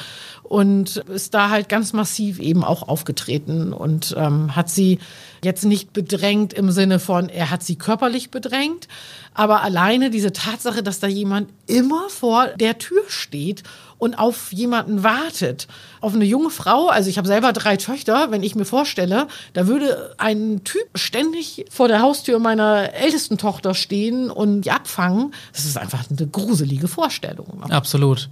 [0.50, 4.98] und ist da halt ganz massiv eben auch aufgetreten und ähm, hat sie
[5.44, 8.88] jetzt nicht bedrängt im Sinne von, er hat sie körperlich bedrängt,
[9.36, 13.62] aber alleine diese Tatsache, dass da jemand immer vor der Tür steht
[14.00, 15.68] und auf jemanden wartet,
[16.02, 16.88] auf eine junge Frau.
[16.88, 18.32] Also ich habe selber drei Töchter.
[18.32, 23.76] Wenn ich mir vorstelle, da würde ein Typ ständig vor der Haustür meiner ältesten Tochter
[23.76, 25.32] stehen und die abfangen.
[25.54, 27.60] Das ist einfach eine gruselige Vorstellung.
[27.60, 27.76] Ne?
[27.76, 28.30] Absolut.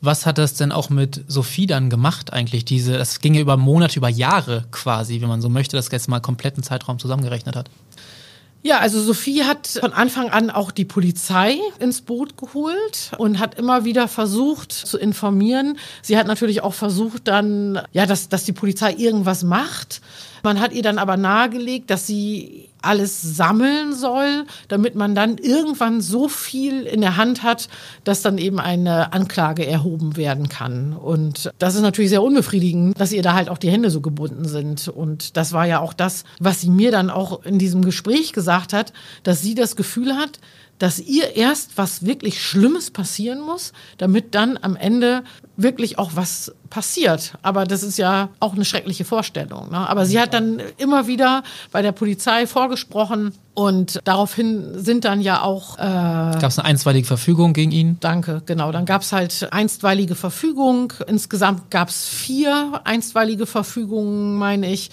[0.00, 2.64] Was hat das denn auch mit Sophie dann gemacht eigentlich?
[2.64, 6.08] Diese, das ging ja über Monate, über Jahre quasi, wenn man so möchte, das jetzt
[6.08, 7.68] mal kompletten Zeitraum zusammengerechnet hat.
[8.62, 13.54] Ja, also Sophie hat von Anfang an auch die Polizei ins Boot geholt und hat
[13.54, 15.78] immer wieder versucht zu informieren.
[16.02, 20.00] Sie hat natürlich auch versucht dann, ja, dass, dass die Polizei irgendwas macht.
[20.42, 26.00] Man hat ihr dann aber nahegelegt, dass sie alles sammeln soll, damit man dann irgendwann
[26.00, 27.68] so viel in der Hand hat,
[28.04, 30.92] dass dann eben eine Anklage erhoben werden kann.
[30.92, 34.46] Und das ist natürlich sehr unbefriedigend, dass ihr da halt auch die Hände so gebunden
[34.46, 34.88] sind.
[34.88, 38.72] Und das war ja auch das, was sie mir dann auch in diesem Gespräch gesagt
[38.72, 40.38] hat, dass sie das Gefühl hat,
[40.78, 45.24] dass ihr erst was wirklich Schlimmes passieren muss, damit dann am Ende
[45.58, 47.32] wirklich auch was passiert.
[47.42, 49.70] Aber das ist ja auch eine schreckliche Vorstellung.
[49.70, 49.88] Ne?
[49.88, 51.42] Aber sie hat dann immer wieder
[51.72, 55.76] bei der Polizei vorgesprochen und daraufhin sind dann ja auch.
[55.76, 57.96] Äh, Gab es eine einstweilige Verfügung gegen ihn?
[57.98, 58.70] Danke, genau.
[58.70, 60.92] Dann gab es halt einstweilige Verfügung.
[61.08, 64.90] Insgesamt gab es vier einstweilige Verfügungen, meine ich.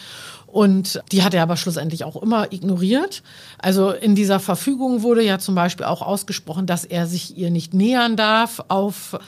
[0.48, 3.22] Und die hat er aber schlussendlich auch immer ignoriert.
[3.60, 7.74] Also in dieser Verfügung wurde ja zum Beispiel auch ausgesprochen, dass er sich ihr nicht
[7.74, 9.20] nähern darf auf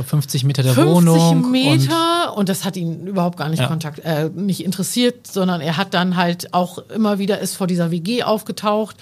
[0.00, 1.42] glaube 50 Meter der 50 Wohnung.
[1.42, 3.66] 50 Meter und, und, das hat ihn überhaupt gar nicht ja.
[3.66, 7.90] Kontakt, äh, nicht interessiert, sondern er hat dann halt auch immer wieder ist vor dieser
[7.90, 8.96] WG aufgetaucht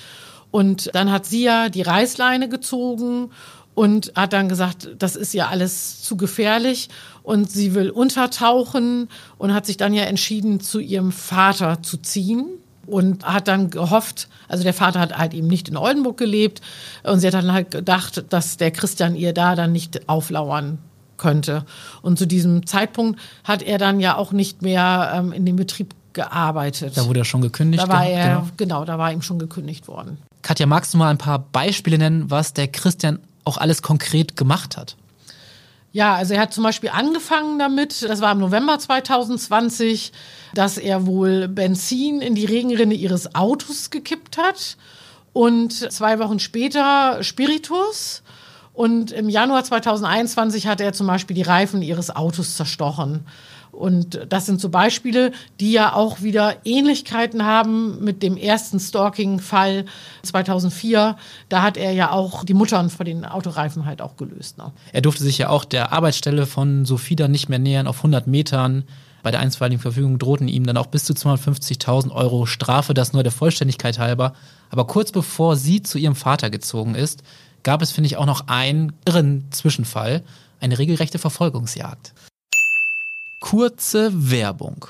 [0.51, 3.31] und dann hat sie ja die Reißleine gezogen
[3.75, 6.89] und hat dann gesagt, das ist ja alles zu gefährlich
[7.23, 12.47] und sie will untertauchen und hat sich dann ja entschieden, zu ihrem Vater zu ziehen
[12.87, 16.61] und hat dann gehofft, also der Vater hat halt eben nicht in Oldenburg gelebt
[17.05, 20.79] und sie hat dann halt gedacht, dass der Christian ihr da dann nicht auflauern
[21.19, 21.65] könnte.
[22.03, 25.95] Und zu diesem Zeitpunkt hat er dann ja auch nicht mehr ähm, in dem Betrieb
[26.13, 26.97] gearbeitet.
[26.97, 27.83] Da wurde er schon gekündigt.
[27.83, 28.49] Da war er, genau.
[28.57, 30.19] genau, da war ihm schon gekündigt worden.
[30.43, 34.77] Katja, magst du mal ein paar Beispiele nennen, was der Christian auch alles konkret gemacht
[34.77, 34.97] hat?
[35.93, 40.13] Ja, also er hat zum Beispiel angefangen damit, das war im November 2020,
[40.55, 44.77] dass er wohl Benzin in die Regenrinne ihres Autos gekippt hat
[45.33, 48.23] und zwei Wochen später Spiritus.
[48.79, 53.27] Und im Januar 2021 hat er zum Beispiel die Reifen ihres Autos zerstochen.
[53.73, 59.85] Und das sind so Beispiele, die ja auch wieder Ähnlichkeiten haben mit dem ersten Stalking-Fall
[60.23, 61.17] 2004.
[61.49, 64.59] Da hat er ja auch die Muttern vor den Autoreifen halt auch gelöst.
[64.59, 64.71] Ne?
[64.93, 68.29] Er durfte sich ja auch der Arbeitsstelle von Sophie dann nicht mehr nähern auf 100
[68.29, 68.85] Metern.
[69.25, 73.25] Bei der einstweiligen Verfügung drohten ihm dann auch bis zu 250.000 Euro Strafe, das nur
[73.25, 74.35] der Vollständigkeit halber.
[74.71, 77.25] Aber kurz bevor sie zu ihrem Vater gezogen ist,
[77.63, 80.23] gab es, finde ich, auch noch einen irren Zwischenfall,
[80.61, 82.13] eine regelrechte Verfolgungsjagd.
[83.41, 84.87] Kurze Werbung.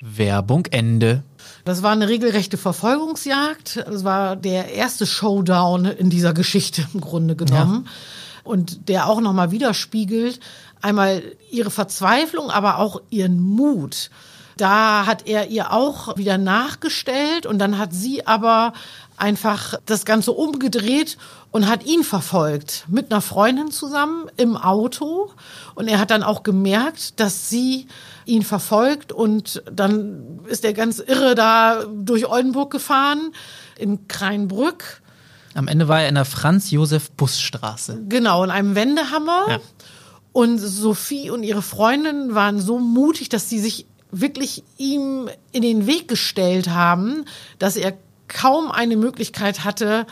[0.00, 1.22] Werbung Ende.
[1.64, 3.84] Das war eine regelrechte Verfolgungsjagd.
[3.86, 7.84] Das war der erste Showdown in dieser Geschichte im Grunde genommen.
[7.86, 7.90] Ja.
[8.44, 10.40] Und der auch nochmal widerspiegelt,
[10.82, 14.10] einmal ihre Verzweiflung, aber auch ihren Mut.
[14.56, 18.72] Da hat er ihr auch wieder nachgestellt und dann hat sie aber
[19.16, 21.16] einfach das Ganze umgedreht
[21.50, 25.30] und hat ihn verfolgt mit einer Freundin zusammen im Auto.
[25.74, 27.86] Und er hat dann auch gemerkt, dass sie
[28.26, 33.32] ihn verfolgt und dann ist er ganz irre da durch Oldenburg gefahren
[33.78, 35.02] in Kreinbrück.
[35.54, 38.02] Am Ende war er in der Franz-Josef-Bus-Straße.
[38.08, 39.44] Genau, in einem Wendehammer.
[39.48, 39.58] Ja.
[40.32, 45.86] Und Sophie und ihre Freundin waren so mutig, dass sie sich wirklich ihm in den
[45.86, 47.24] Weg gestellt haben,
[47.58, 47.96] dass er
[48.28, 50.06] kaum eine Möglichkeit hatte,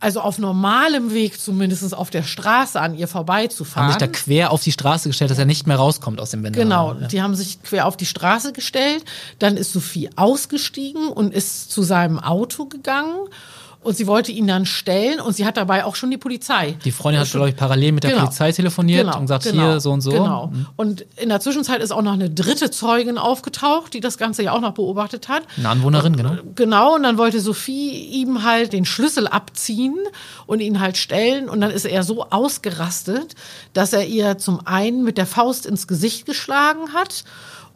[0.00, 3.92] also auf normalem Weg zumindest auf der Straße an ihr vorbeizufahren.
[3.92, 6.42] Haben sich da quer auf die Straße gestellt, dass er nicht mehr rauskommt aus dem
[6.42, 6.58] Wände.
[6.58, 7.06] Genau, ja.
[7.06, 9.04] die haben sich quer auf die Straße gestellt.
[9.38, 13.28] Dann ist Sophie ausgestiegen und ist zu seinem Auto gegangen
[13.82, 16.76] und sie wollte ihn dann stellen und sie hat dabei auch schon die Polizei.
[16.84, 18.24] Die Freundin hat, glaube ich, parallel mit der genau.
[18.24, 19.16] Polizei telefoniert genau.
[19.16, 19.62] und gesagt, genau.
[19.62, 20.10] hier so und so.
[20.10, 20.48] Genau.
[20.48, 20.66] Mhm.
[20.76, 24.52] Und in der Zwischenzeit ist auch noch eine dritte Zeugin aufgetaucht, die das Ganze ja
[24.52, 25.44] auch noch beobachtet hat.
[25.56, 26.32] Eine Anwohnerin, genau.
[26.54, 29.96] Genau, und dann wollte Sophie ihm halt den Schlüssel abziehen
[30.46, 33.34] und ihn halt stellen und dann ist er so ausgerastet,
[33.72, 37.24] dass er ihr zum einen mit der Faust ins Gesicht geschlagen hat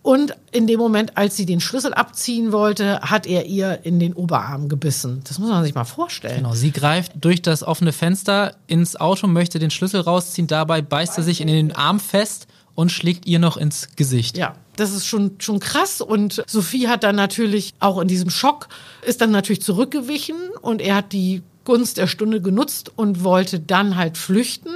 [0.05, 4.13] und in dem Moment, als sie den Schlüssel abziehen wollte, hat er ihr in den
[4.13, 5.23] Oberarm gebissen.
[5.27, 6.37] Das muss man sich mal vorstellen.
[6.37, 11.17] Genau, sie greift durch das offene Fenster ins Auto, möchte den Schlüssel rausziehen, dabei beißt
[11.17, 14.37] er sich in den Arm fest und schlägt ihr noch ins Gesicht.
[14.37, 16.03] Ja, das ist schon, schon krass.
[16.03, 18.69] Und Sophie hat dann natürlich auch in diesem Schock,
[19.07, 23.97] ist dann natürlich zurückgewichen und er hat die Gunst der Stunde genutzt und wollte dann
[23.97, 24.75] halt flüchten.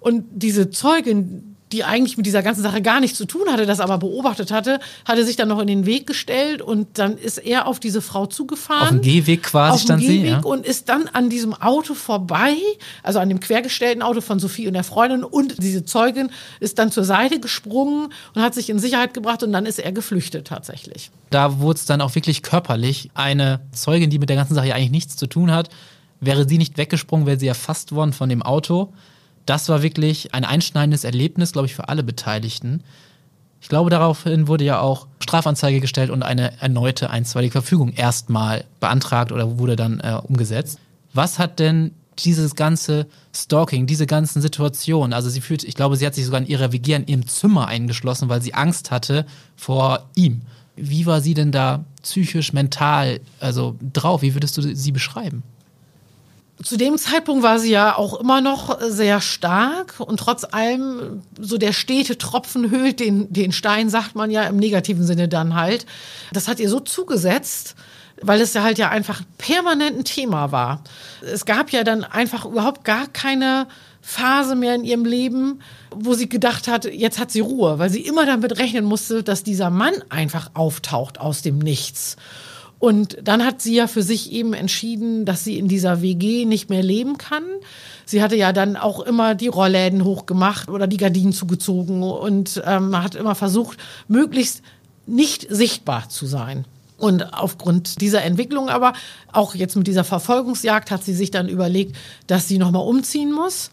[0.00, 3.80] Und diese Zeugin, die eigentlich mit dieser ganzen Sache gar nichts zu tun hatte, das
[3.80, 7.66] aber beobachtet hatte, hatte sich dann noch in den Weg gestellt und dann ist er
[7.66, 8.82] auf diese Frau zugefahren.
[8.82, 10.28] Auf dem Gehweg quasi auf stand Gehweg sie.
[10.28, 10.40] Ja.
[10.40, 12.56] Und ist dann an diesem Auto vorbei,
[13.02, 16.90] also an dem quergestellten Auto von Sophie und der Freundin und diese Zeugin ist dann
[16.90, 21.10] zur Seite gesprungen und hat sich in Sicherheit gebracht und dann ist er geflüchtet tatsächlich.
[21.30, 23.10] Da wurde es dann auch wirklich körperlich.
[23.14, 25.68] Eine Zeugin, die mit der ganzen Sache eigentlich nichts zu tun hat,
[26.20, 28.92] wäre sie nicht weggesprungen, wäre sie erfasst worden von dem Auto
[29.50, 32.84] das war wirklich ein einschneidendes Erlebnis, glaube ich, für alle Beteiligten.
[33.60, 39.32] Ich glaube, daraufhin wurde ja auch Strafanzeige gestellt und eine erneute einstweilige Verfügung erstmal beantragt
[39.32, 40.78] oder wurde dann äh, umgesetzt.
[41.14, 46.06] Was hat denn dieses ganze Stalking, diese ganzen Situationen, also sie fühlt, ich glaube, sie
[46.06, 50.08] hat sich sogar in ihrer WG in ihrem Zimmer eingeschlossen, weil sie Angst hatte vor
[50.14, 50.42] ihm.
[50.76, 54.22] Wie war sie denn da psychisch, mental, also drauf?
[54.22, 55.42] Wie würdest du sie beschreiben?
[56.62, 61.56] Zu dem Zeitpunkt war sie ja auch immer noch sehr stark und trotz allem so
[61.56, 65.86] der stete Tropfen hüllt den, den Stein, sagt man ja im negativen Sinne dann halt.
[66.32, 67.76] Das hat ihr so zugesetzt,
[68.20, 70.84] weil es ja halt ja einfach permanent ein Thema war.
[71.22, 73.66] Es gab ja dann einfach überhaupt gar keine
[74.02, 78.00] Phase mehr in ihrem Leben, wo sie gedacht hat, jetzt hat sie Ruhe, weil sie
[78.00, 82.16] immer damit rechnen musste, dass dieser Mann einfach auftaucht aus dem Nichts.
[82.80, 86.70] Und dann hat sie ja für sich eben entschieden, dass sie in dieser WG nicht
[86.70, 87.44] mehr leben kann.
[88.06, 93.00] Sie hatte ja dann auch immer die Rollläden hochgemacht oder die Gardinen zugezogen und ähm,
[93.00, 94.62] hat immer versucht, möglichst
[95.06, 96.64] nicht sichtbar zu sein.
[96.96, 98.94] Und aufgrund dieser Entwicklung aber,
[99.30, 103.70] auch jetzt mit dieser Verfolgungsjagd, hat sie sich dann überlegt, dass sie nochmal umziehen muss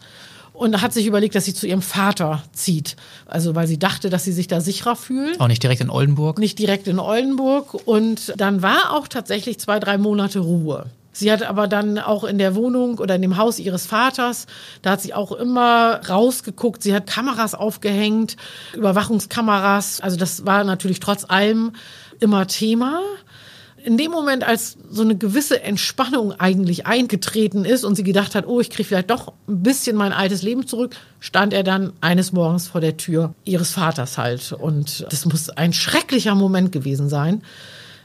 [0.58, 2.96] und hat sich überlegt, dass sie zu ihrem Vater zieht.
[3.26, 5.40] Also weil sie dachte, dass sie sich da sicherer fühlt.
[5.40, 6.38] Auch nicht direkt in Oldenburg?
[6.38, 7.74] Nicht direkt in Oldenburg.
[7.86, 10.86] Und dann war auch tatsächlich zwei, drei Monate Ruhe.
[11.12, 14.46] Sie hat aber dann auch in der Wohnung oder in dem Haus ihres Vaters,
[14.82, 16.82] da hat sie auch immer rausgeguckt.
[16.82, 18.36] Sie hat Kameras aufgehängt,
[18.74, 20.00] Überwachungskameras.
[20.00, 21.72] Also das war natürlich trotz allem
[22.20, 23.00] immer Thema
[23.84, 28.46] in dem Moment, als so eine gewisse Entspannung eigentlich eingetreten ist und sie gedacht hat,
[28.46, 32.32] oh, ich kriege vielleicht doch ein bisschen mein altes Leben zurück, stand er dann eines
[32.32, 34.52] Morgens vor der Tür ihres Vaters halt.
[34.52, 37.42] Und das muss ein schrecklicher Moment gewesen sein.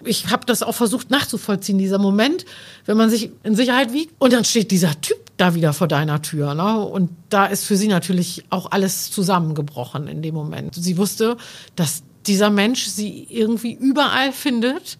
[0.05, 2.45] Ich habe das auch versucht nachzuvollziehen, dieser Moment,
[2.85, 6.21] wenn man sich in Sicherheit wiegt und dann steht dieser Typ da wieder vor deiner
[6.21, 6.53] Tür.
[6.53, 6.79] Ne?
[6.79, 10.75] Und da ist für sie natürlich auch alles zusammengebrochen in dem Moment.
[10.75, 11.37] Sie wusste,
[11.75, 14.97] dass dieser Mensch sie irgendwie überall findet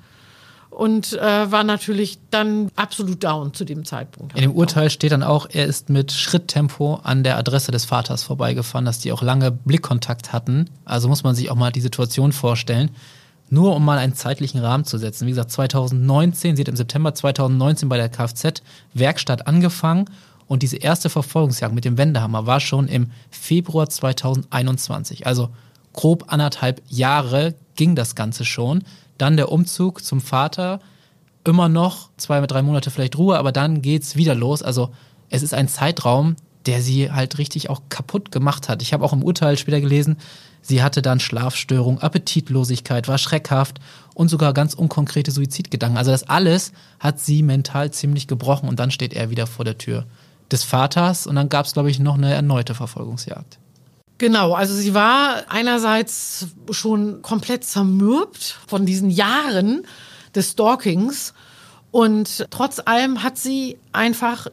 [0.74, 4.36] und äh, war natürlich dann absolut down zu dem Zeitpunkt.
[4.36, 8.24] In dem Urteil steht dann auch, er ist mit Schritttempo an der Adresse des Vaters
[8.24, 10.70] vorbeigefahren, dass die auch lange Blickkontakt hatten.
[10.86, 12.92] Also muss man sich auch mal die Situation vorstellen.
[13.50, 15.28] Nur um mal einen zeitlichen Rahmen zu setzen.
[15.28, 20.06] Wie gesagt, 2019, sie hat im September 2019 bei der Kfz-Werkstatt angefangen
[20.48, 25.28] und diese erste Verfolgungsjagd mit dem Wendehammer war schon im Februar 2021.
[25.28, 25.50] Also
[25.94, 28.84] grob anderthalb Jahre ging das Ganze schon.
[29.18, 30.80] Dann der Umzug zum Vater,
[31.46, 34.64] immer noch zwei, drei Monate vielleicht Ruhe, aber dann geht's wieder los.
[34.64, 34.92] Also
[35.30, 38.82] es ist ein Zeitraum, der sie halt richtig auch kaputt gemacht hat.
[38.82, 40.18] Ich habe auch im Urteil später gelesen,
[40.62, 43.80] sie hatte dann Schlafstörung, Appetitlosigkeit, war schreckhaft
[44.14, 45.98] und sogar ganz unkonkrete Suizidgedanken.
[45.98, 49.78] Also das alles hat sie mental ziemlich gebrochen und dann steht er wieder vor der
[49.78, 50.06] Tür
[50.52, 53.60] des Vaters und dann gab es, glaube ich, noch eine erneute Verfolgungsjagd.
[54.24, 59.86] Genau, also sie war einerseits schon komplett zermürbt von diesen Jahren
[60.34, 61.34] des Stalkings
[61.92, 64.48] und trotz allem hat sie einfach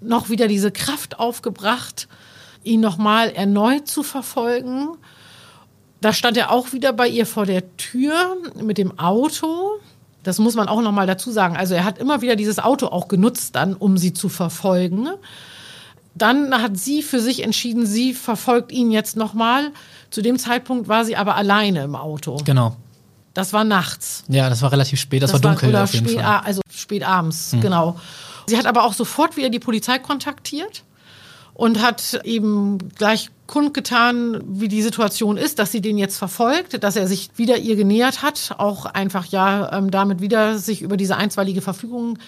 [0.00, 2.08] noch wieder diese Kraft aufgebracht,
[2.64, 4.88] ihn nochmal erneut zu verfolgen.
[6.00, 9.72] Da stand er auch wieder bei ihr vor der Tür mit dem Auto.
[10.22, 11.54] Das muss man auch nochmal dazu sagen.
[11.54, 15.10] Also er hat immer wieder dieses Auto auch genutzt dann, um sie zu verfolgen.
[16.14, 19.70] Dann hat sie für sich entschieden, sie verfolgt ihn jetzt nochmal.
[20.10, 22.36] Zu dem Zeitpunkt war sie aber alleine im Auto.
[22.44, 22.76] Genau.
[23.34, 24.24] Das war nachts.
[24.28, 26.42] Ja, das war relativ spät, das, das war dunkel oder auf jeden spät, Fall.
[26.44, 27.60] Also spät abends, mhm.
[27.62, 27.96] genau.
[28.46, 30.82] Sie hat aber auch sofort wieder die Polizei kontaktiert
[31.54, 36.96] und hat eben gleich kundgetan, wie die Situation ist, dass sie den jetzt verfolgt, dass
[36.96, 41.16] er sich wieder ihr genähert hat, auch einfach ja ähm, damit wieder sich über diese
[41.16, 42.18] einstweilige Verfügung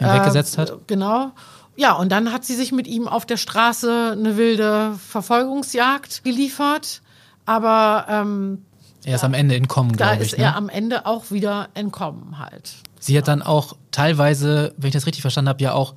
[0.00, 0.72] äh, weggesetzt hat.
[0.86, 1.32] Genau.
[1.78, 7.02] Ja, und dann hat sie sich mit ihm auf der Straße eine wilde Verfolgungsjagd geliefert.
[7.46, 8.64] Aber ähm,
[9.04, 10.18] er ist ja, am Ende entkommen, glaube ich.
[10.18, 10.44] Da ist ne?
[10.44, 12.74] er am Ende auch wieder entkommen halt.
[12.98, 15.94] Sie hat dann auch teilweise, wenn ich das richtig verstanden habe, ja auch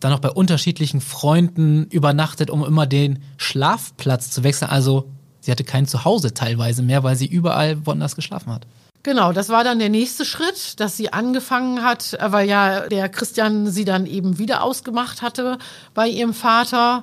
[0.00, 4.68] dann noch bei unterschiedlichen Freunden übernachtet, um immer den Schlafplatz zu wechseln.
[4.72, 8.66] Also sie hatte kein Zuhause teilweise mehr, weil sie überall woanders geschlafen hat.
[9.02, 13.70] Genau, das war dann der nächste Schritt, dass sie angefangen hat, weil ja der Christian
[13.70, 15.56] sie dann eben wieder ausgemacht hatte
[15.94, 17.02] bei ihrem Vater,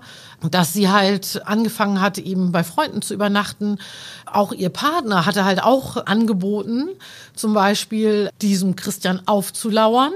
[0.52, 3.80] dass sie halt angefangen hat, eben bei Freunden zu übernachten.
[4.28, 6.90] Auch ihr Partner hatte halt auch angeboten,
[7.36, 10.14] zum Beispiel diesem Christian aufzulauern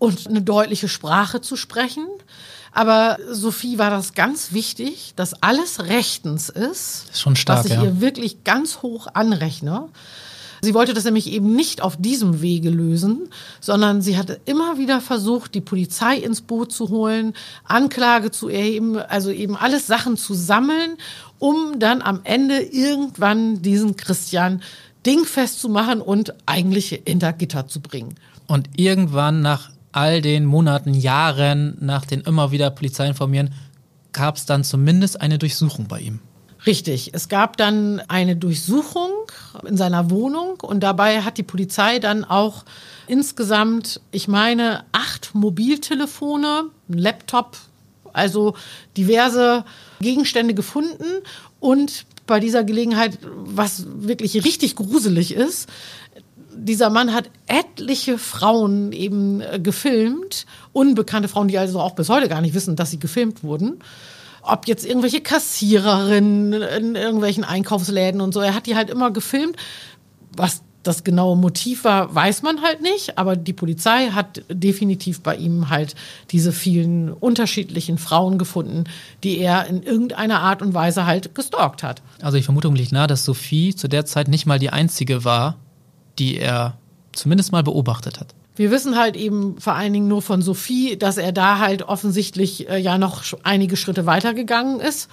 [0.00, 2.08] und eine deutliche Sprache zu sprechen.
[2.72, 7.10] Aber Sophie war das ganz wichtig, dass alles rechtens ist.
[7.10, 7.84] ist schon stark, was ich ja.
[7.84, 9.90] ihr wirklich ganz hoch anrechne.
[10.64, 13.28] Sie wollte das nämlich eben nicht auf diesem Wege lösen,
[13.60, 18.96] sondern sie hatte immer wieder versucht, die Polizei ins Boot zu holen, Anklage zu erheben,
[18.96, 20.96] also eben alles Sachen zu sammeln,
[21.38, 24.62] um dann am Ende irgendwann diesen Christian
[25.06, 28.14] dingfest zu machen und eigentlich hinter Gitter zu bringen.
[28.46, 33.50] Und irgendwann nach all den Monaten, Jahren, nach den immer wieder Polizei informieren,
[34.12, 36.20] gab es dann zumindest eine Durchsuchung bei ihm.
[36.66, 37.10] Richtig.
[37.12, 39.10] Es gab dann eine Durchsuchung
[39.66, 42.64] in seiner Wohnung und dabei hat die Polizei dann auch
[43.06, 47.58] insgesamt, ich meine, acht Mobiltelefone, ein Laptop,
[48.12, 48.54] also
[48.96, 49.64] diverse
[50.00, 51.22] Gegenstände gefunden
[51.60, 55.68] und bei dieser Gelegenheit, was wirklich richtig gruselig ist,
[56.56, 62.40] dieser Mann hat etliche Frauen eben gefilmt, unbekannte Frauen, die also auch bis heute gar
[62.40, 63.80] nicht wissen, dass sie gefilmt wurden
[64.44, 68.40] ob jetzt irgendwelche Kassiererinnen in irgendwelchen Einkaufsläden und so.
[68.40, 69.56] Er hat die halt immer gefilmt.
[70.36, 75.34] Was das genaue Motiv war, weiß man halt nicht, aber die Polizei hat definitiv bei
[75.36, 75.94] ihm halt
[76.30, 78.84] diese vielen unterschiedlichen Frauen gefunden,
[79.22, 82.02] die er in irgendeiner Art und Weise halt gestalkt hat.
[82.20, 85.56] Also ich vermute liegt nahe, dass Sophie zu der Zeit nicht mal die einzige war,
[86.18, 86.76] die er
[87.12, 88.34] zumindest mal beobachtet hat.
[88.56, 92.68] Wir wissen halt eben vor allen Dingen nur von Sophie, dass er da halt offensichtlich
[92.68, 95.10] äh, ja noch einige Schritte weitergegangen ist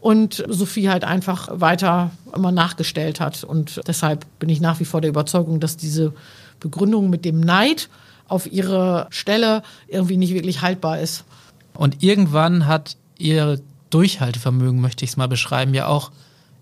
[0.00, 3.42] und Sophie halt einfach weiter immer nachgestellt hat.
[3.42, 6.12] Und deshalb bin ich nach wie vor der Überzeugung, dass diese
[6.60, 7.88] Begründung mit dem Neid
[8.28, 11.24] auf ihre Stelle irgendwie nicht wirklich haltbar ist.
[11.74, 16.10] Und irgendwann hat ihr Durchhaltevermögen, möchte ich es mal beschreiben, ja auch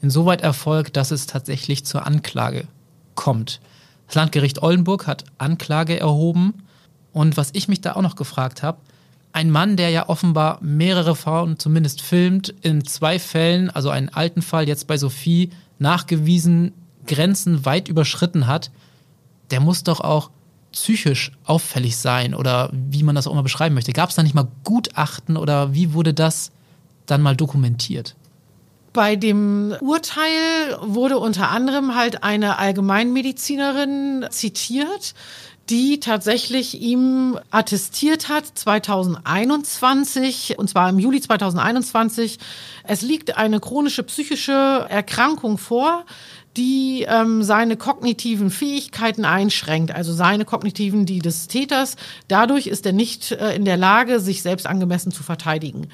[0.02, 2.66] insoweit Erfolg, dass es tatsächlich zur Anklage
[3.14, 3.60] kommt.
[4.06, 6.54] Das Landgericht Oldenburg hat Anklage erhoben.
[7.12, 8.78] Und was ich mich da auch noch gefragt habe,
[9.32, 14.42] ein Mann, der ja offenbar mehrere Frauen zumindest filmt, in zwei Fällen, also einen alten
[14.42, 16.72] Fall, jetzt bei Sophie, nachgewiesen
[17.06, 18.70] Grenzen weit überschritten hat,
[19.50, 20.30] der muss doch auch
[20.72, 23.92] psychisch auffällig sein oder wie man das auch immer beschreiben möchte.
[23.92, 26.50] Gab es da nicht mal Gutachten oder wie wurde das
[27.06, 28.16] dann mal dokumentiert?
[28.94, 35.14] Bei dem Urteil wurde unter anderem halt eine Allgemeinmedizinerin zitiert,
[35.68, 42.38] die tatsächlich ihm attestiert hat 2021 und zwar im Juli 2021
[42.84, 46.04] es liegt eine chronische psychische Erkrankung vor
[46.56, 51.96] die ähm, seine kognitiven Fähigkeiten einschränkt, also seine kognitiven die des Täters.
[52.28, 55.88] Dadurch ist er nicht äh, in der Lage, sich selbst angemessen zu verteidigen.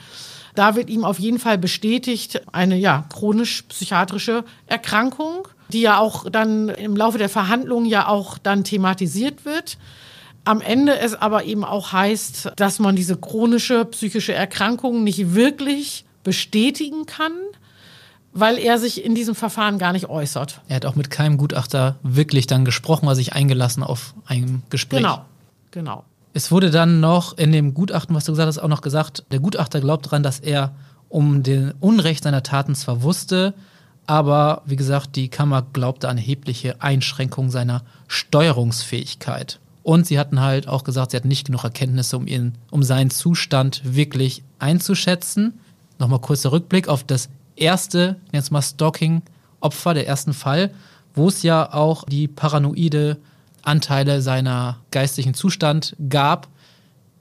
[0.60, 6.68] Da wird ihm auf jeden Fall bestätigt eine ja chronisch-psychiatrische Erkrankung, die ja auch dann
[6.68, 9.78] im Laufe der Verhandlungen ja auch dann thematisiert wird.
[10.44, 16.04] Am Ende es aber eben auch heißt, dass man diese chronische psychische Erkrankung nicht wirklich
[16.24, 17.32] bestätigen kann,
[18.34, 20.60] weil er sich in diesem Verfahren gar nicht äußert.
[20.68, 25.00] Er hat auch mit keinem Gutachter wirklich dann gesprochen, war sich eingelassen auf ein Gespräch.
[25.00, 25.24] Genau,
[25.70, 26.04] genau.
[26.32, 29.40] Es wurde dann noch in dem Gutachten, was du gesagt hast, auch noch gesagt, der
[29.40, 30.74] Gutachter glaubt daran, dass er
[31.08, 33.54] um den Unrecht seiner Taten zwar wusste,
[34.06, 39.60] aber wie gesagt, die Kammer glaubte an erhebliche Einschränkung seiner Steuerungsfähigkeit.
[39.82, 43.10] Und sie hatten halt auch gesagt, sie hatten nicht genug Erkenntnisse, um, ihn, um seinen
[43.10, 45.58] Zustand wirklich einzuschätzen.
[45.98, 50.70] Nochmal kurzer Rückblick auf das erste, jetzt mal Stalking-Opfer, der ersten Fall,
[51.14, 53.16] wo es ja auch die paranoide
[53.62, 56.48] Anteile seiner geistlichen Zustand gab.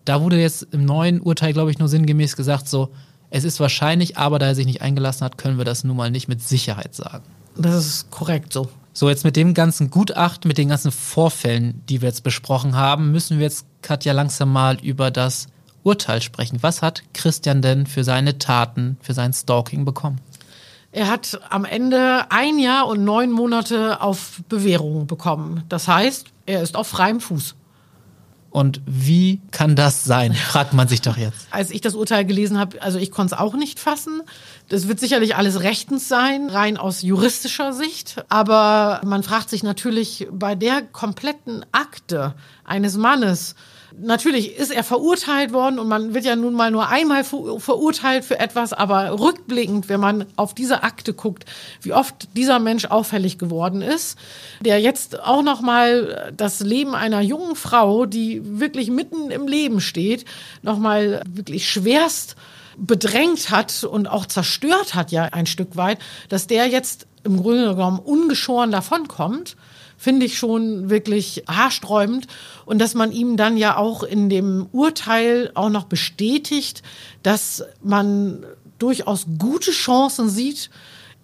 [0.05, 2.89] Da wurde jetzt im neuen Urteil, glaube ich, nur sinngemäß gesagt, so,
[3.29, 6.09] es ist wahrscheinlich, aber da er sich nicht eingelassen hat, können wir das nun mal
[6.09, 7.25] nicht mit Sicherheit sagen.
[7.55, 8.69] Das ist korrekt so.
[8.93, 13.11] So, jetzt mit dem ganzen Gutachten, mit den ganzen Vorfällen, die wir jetzt besprochen haben,
[13.11, 15.47] müssen wir jetzt, Katja, langsam mal über das
[15.83, 16.57] Urteil sprechen.
[16.61, 20.19] Was hat Christian denn für seine Taten, für sein Stalking bekommen?
[20.91, 25.63] Er hat am Ende ein Jahr und neun Monate auf Bewährung bekommen.
[25.69, 27.55] Das heißt, er ist auf freiem Fuß.
[28.51, 31.47] Und wie kann das sein, fragt man sich doch jetzt.
[31.51, 34.23] Als ich das Urteil gelesen habe, also ich konnte es auch nicht fassen.
[34.69, 38.25] Das wird sicherlich alles rechtens sein, rein aus juristischer Sicht.
[38.29, 42.33] Aber man fragt sich natürlich bei der kompletten Akte
[42.63, 43.53] eines Mannes,
[43.97, 48.39] natürlich ist er verurteilt worden und man wird ja nun mal nur einmal verurteilt für
[48.39, 51.45] etwas, aber rückblickend, wenn man auf diese Akte guckt,
[51.81, 54.17] wie oft dieser Mensch auffällig geworden ist,
[54.61, 59.81] der jetzt auch noch mal das Leben einer jungen Frau, die wirklich mitten im Leben
[59.81, 60.25] steht,
[60.61, 62.35] noch mal wirklich schwerst
[62.77, 67.75] bedrängt hat und auch zerstört hat ja ein Stück weit, dass der jetzt im Grunde
[67.75, 69.57] genommen ungeschoren davonkommt
[69.99, 72.25] finde ich schon wirklich haarsträubend.
[72.65, 76.81] Und dass man ihm dann ja auch in dem Urteil auch noch bestätigt,
[77.21, 78.45] dass man
[78.79, 80.69] durchaus gute Chancen sieht,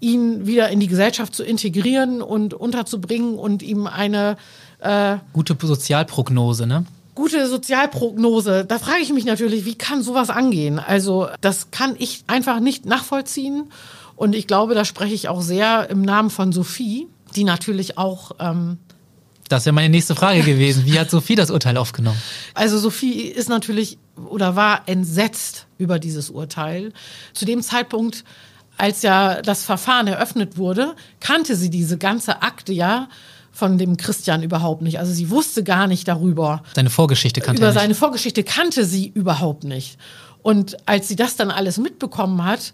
[0.01, 4.35] ihn wieder in die Gesellschaft zu integrieren und unterzubringen und ihm eine
[4.79, 6.85] äh, gute Sozialprognose, ne?
[7.15, 8.65] Gute Sozialprognose.
[8.65, 10.79] Da frage ich mich natürlich, wie kann sowas angehen?
[10.79, 13.71] Also, das kann ich einfach nicht nachvollziehen.
[14.17, 18.31] Und ich glaube, da spreche ich auch sehr im Namen von Sophie, die natürlich auch.
[18.39, 18.77] Ähm,
[19.47, 20.85] das wäre meine nächste Frage gewesen.
[20.85, 22.19] Wie hat Sophie das Urteil aufgenommen?
[22.55, 26.93] Also Sophie ist natürlich oder war entsetzt über dieses Urteil.
[27.33, 28.23] Zu dem Zeitpunkt,
[28.77, 33.07] als ja das Verfahren eröffnet wurde, kannte sie diese ganze Akte ja
[33.51, 34.99] von dem Christian überhaupt nicht.
[34.99, 36.63] Also sie wusste gar nicht darüber.
[36.75, 39.97] Seine Vorgeschichte kannte Über seine Vorgeschichte kannte sie überhaupt nicht.
[40.41, 42.73] Und als sie das dann alles mitbekommen hat,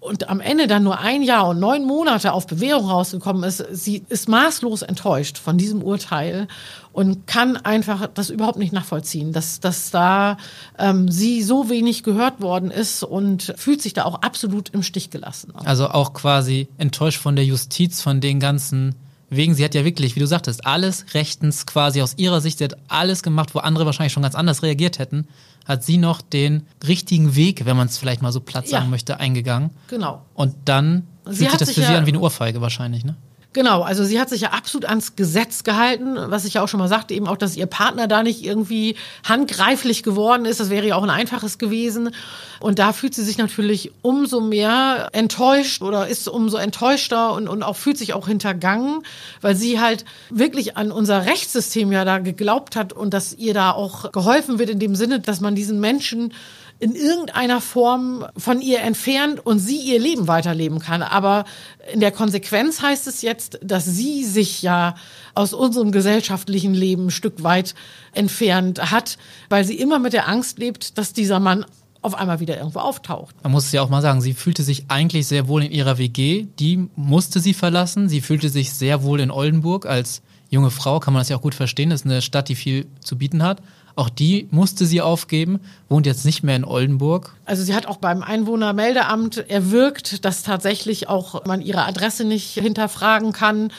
[0.00, 4.02] und am Ende dann nur ein Jahr und neun Monate auf Bewährung rausgekommen ist, sie
[4.08, 6.48] ist maßlos enttäuscht von diesem Urteil
[6.92, 10.38] und kann einfach das überhaupt nicht nachvollziehen, dass, dass da
[10.78, 15.10] ähm, sie so wenig gehört worden ist und fühlt sich da auch absolut im Stich
[15.10, 15.52] gelassen.
[15.54, 18.94] Also auch quasi enttäuscht von der Justiz, von den ganzen
[19.28, 22.64] Wegen, sie hat ja wirklich, wie du sagtest, alles rechtens quasi aus ihrer Sicht, sie
[22.64, 25.28] hat alles gemacht, wo andere wahrscheinlich schon ganz anders reagiert hätten
[25.70, 28.90] hat sie noch den richtigen Weg, wenn man es vielleicht mal so platt sagen ja.
[28.90, 29.70] möchte, eingegangen.
[29.86, 30.22] Genau.
[30.34, 33.14] Und dann sie fühlt sich das für ja, sie an wie eine Ohrfeige wahrscheinlich, ne?
[33.52, 36.78] Genau, also sie hat sich ja absolut ans Gesetz gehalten, was ich ja auch schon
[36.78, 38.94] mal sagte, eben auch, dass ihr Partner da nicht irgendwie
[39.28, 40.60] handgreiflich geworden ist.
[40.60, 42.14] Das wäre ja auch ein einfaches gewesen.
[42.60, 47.64] Und da fühlt sie sich natürlich umso mehr enttäuscht oder ist umso enttäuschter und, und
[47.64, 49.02] auch fühlt sich auch hintergangen,
[49.40, 53.72] weil sie halt wirklich an unser Rechtssystem ja da geglaubt hat und dass ihr da
[53.72, 56.34] auch geholfen wird in dem Sinne, dass man diesen Menschen
[56.80, 61.02] in irgendeiner Form von ihr entfernt und sie ihr Leben weiterleben kann.
[61.02, 61.44] Aber
[61.92, 64.94] in der Konsequenz heißt es jetzt, dass sie sich ja
[65.34, 67.74] aus unserem gesellschaftlichen Leben ein Stück weit
[68.12, 69.18] entfernt hat,
[69.50, 71.66] weil sie immer mit der Angst lebt, dass dieser Mann
[72.02, 73.34] auf einmal wieder irgendwo auftaucht.
[73.42, 75.98] Man muss es ja auch mal sagen, sie fühlte sich eigentlich sehr wohl in ihrer
[75.98, 78.08] WG, die musste sie verlassen.
[78.08, 81.42] Sie fühlte sich sehr wohl in Oldenburg als junge Frau, kann man das ja auch
[81.42, 83.62] gut verstehen, das ist eine Stadt, die viel zu bieten hat.
[84.00, 87.34] Auch die musste sie aufgeben, wohnt jetzt nicht mehr in Oldenburg.
[87.44, 93.34] Also sie hat auch beim Einwohnermeldeamt erwirkt, dass tatsächlich auch man ihre Adresse nicht hinterfragen
[93.34, 93.70] kann.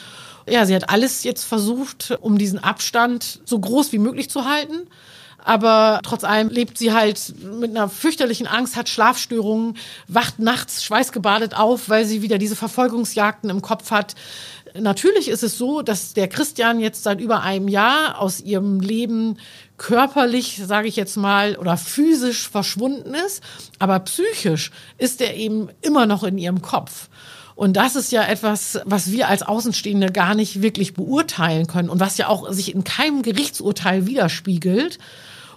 [0.48, 4.86] Ja, sie hat alles jetzt versucht, um diesen Abstand so groß wie möglich zu halten.
[5.44, 11.56] Aber trotz allem lebt sie halt mit einer fürchterlichen Angst, hat Schlafstörungen, wacht nachts schweißgebadet
[11.56, 14.14] auf, weil sie wieder diese Verfolgungsjagden im Kopf hat.
[14.74, 19.36] Natürlich ist es so, dass der Christian jetzt seit über einem Jahr aus ihrem Leben
[19.82, 23.42] körperlich, sage ich jetzt mal, oder physisch verschwunden ist,
[23.80, 27.08] aber psychisch ist er eben immer noch in ihrem Kopf.
[27.56, 31.98] Und das ist ja etwas, was wir als Außenstehende gar nicht wirklich beurteilen können und
[31.98, 34.98] was ja auch sich in keinem Gerichtsurteil widerspiegelt.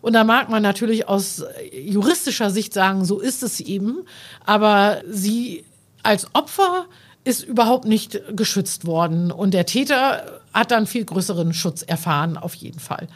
[0.02, 4.06] Und da mag man natürlich aus juristischer Sicht sagen, so ist es eben.
[4.44, 5.64] Aber sie
[6.04, 6.86] als Opfer
[7.24, 9.32] ist überhaupt nicht geschützt worden.
[9.32, 13.08] Und der Täter hat dann viel größeren Schutz erfahren, auf jeden Fall.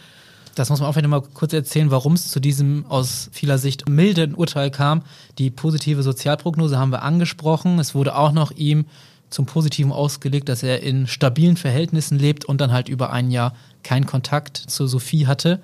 [0.60, 3.88] Das muss man auch vielleicht mal kurz erzählen, warum es zu diesem aus vieler Sicht
[3.88, 5.04] milden Urteil kam.
[5.38, 7.80] Die positive Sozialprognose haben wir angesprochen.
[7.80, 8.84] Es wurde auch noch ihm
[9.30, 13.54] zum Positiven ausgelegt, dass er in stabilen Verhältnissen lebt und dann halt über ein Jahr
[13.84, 15.62] keinen Kontakt zu Sophie hatte.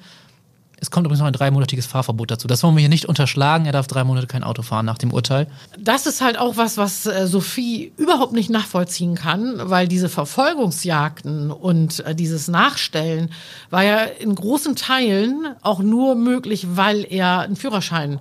[0.79, 2.47] Es kommt übrigens noch ein dreimonatiges Fahrverbot dazu.
[2.47, 3.65] Das wollen wir hier nicht unterschlagen.
[3.65, 5.47] Er darf drei Monate kein Auto fahren nach dem Urteil.
[5.79, 11.51] Das ist halt auch was, was äh, Sophie überhaupt nicht nachvollziehen kann, weil diese Verfolgungsjagden
[11.51, 13.29] und äh, dieses Nachstellen
[13.69, 18.19] war ja in großen Teilen auch nur möglich, weil er einen Führerschein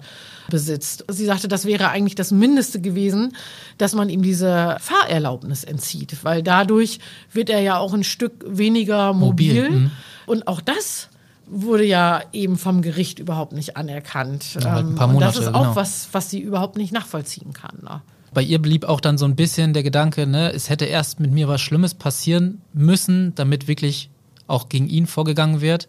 [0.49, 1.05] besitzt.
[1.09, 3.37] Sie sagte, das wäre eigentlich das Mindeste gewesen,
[3.79, 7.01] dass man ihm diese Fahrerlaubnis entzieht, weil dadurch
[7.33, 9.65] wird er ja auch ein Stück weniger mobil.
[9.65, 9.71] mobil.
[9.71, 9.91] Mhm.
[10.27, 11.09] Und auch das
[11.47, 14.55] wurde ja eben vom Gericht überhaupt nicht anerkannt.
[14.55, 15.77] Ja, halt ein paar Monate, und das ist auch genau.
[15.77, 17.79] was, was sie überhaupt nicht nachvollziehen kann.
[17.83, 18.01] Ne?
[18.33, 21.31] Bei ihr blieb auch dann so ein bisschen der Gedanke, ne, es hätte erst mit
[21.31, 24.11] mir was Schlimmes passieren müssen, damit wirklich
[24.47, 25.89] auch gegen ihn vorgegangen wird.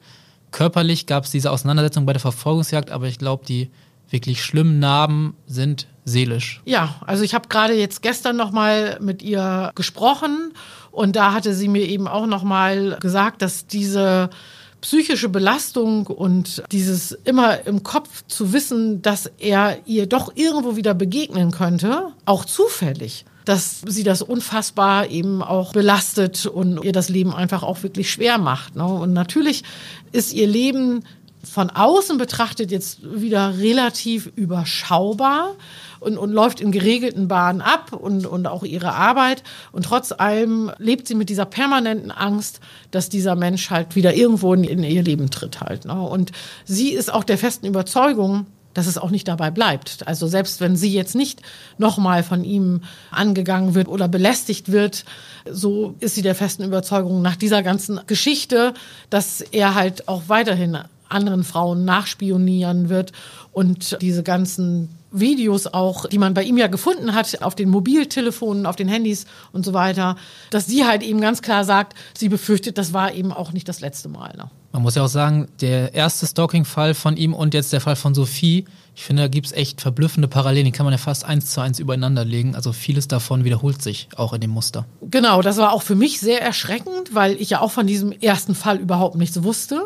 [0.51, 3.69] körperlich gab es diese Auseinandersetzung bei der Verfolgungsjagd, aber ich glaube, die
[4.09, 6.61] wirklich schlimmen Narben sind seelisch.
[6.65, 10.53] Ja, also ich habe gerade jetzt gestern noch mal mit ihr gesprochen
[10.91, 14.29] und da hatte sie mir eben auch noch mal gesagt, dass diese
[14.85, 20.93] psychische Belastung und dieses immer im Kopf zu wissen, dass er ihr doch irgendwo wieder
[20.93, 27.33] begegnen könnte, auch zufällig, dass sie das unfassbar eben auch belastet und ihr das Leben
[27.33, 28.75] einfach auch wirklich schwer macht.
[28.75, 28.85] Ne?
[28.85, 29.63] Und natürlich
[30.11, 31.03] ist ihr Leben
[31.43, 35.55] von außen betrachtet jetzt wieder relativ überschaubar
[36.05, 39.43] und, und läuft in geregelten Bahnen ab und, und auch ihre Arbeit.
[39.71, 42.59] Und trotz allem lebt sie mit dieser permanenten Angst,
[42.91, 45.85] dass dieser Mensch halt wieder irgendwo in, in ihr Leben tritt halt.
[45.85, 45.99] Ne?
[45.99, 46.31] Und
[46.63, 48.45] sie ist auch der festen Überzeugung,
[48.75, 50.07] dass es auch nicht dabei bleibt.
[50.07, 51.41] Also selbst wenn sie jetzt nicht
[51.77, 55.05] nochmal von ihm angegangen wird oder belästigt wird,
[55.49, 58.73] so ist sie der festen Überzeugung nach dieser ganzen Geschichte,
[59.09, 60.77] dass er halt auch weiterhin
[61.15, 63.11] anderen Frauen nachspionieren wird
[63.51, 68.65] und diese ganzen Videos auch, die man bei ihm ja gefunden hat, auf den Mobiltelefonen,
[68.65, 70.17] auf den Handys und so weiter,
[70.49, 73.79] dass sie halt eben ganz klar sagt, sie befürchtet, das war eben auch nicht das
[73.79, 74.35] letzte Mal.
[74.35, 74.49] Ne?
[74.73, 78.13] Man muss ja auch sagen, der erste Stalking-Fall von ihm und jetzt der Fall von
[78.13, 78.65] Sophie,
[78.97, 81.59] ich finde, da gibt es echt verblüffende Parallelen, die kann man ja fast eins zu
[81.59, 82.55] eins übereinander legen.
[82.55, 84.85] Also vieles davon wiederholt sich auch in dem Muster.
[85.01, 88.55] Genau, das war auch für mich sehr erschreckend, weil ich ja auch von diesem ersten
[88.55, 89.81] Fall überhaupt nichts wusste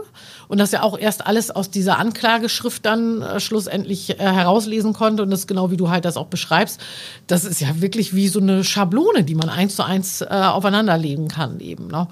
[0.47, 5.23] und das ja auch erst alles aus dieser Anklageschrift dann äh, schlussendlich äh, herauslesen konnte
[5.23, 6.79] und das genau wie du halt das auch beschreibst.
[7.25, 11.29] Das ist ja wirklich wie so eine Schablone, die man eins zu eins äh, aufeinanderlegen
[11.29, 11.87] kann eben.
[11.87, 12.07] Ne?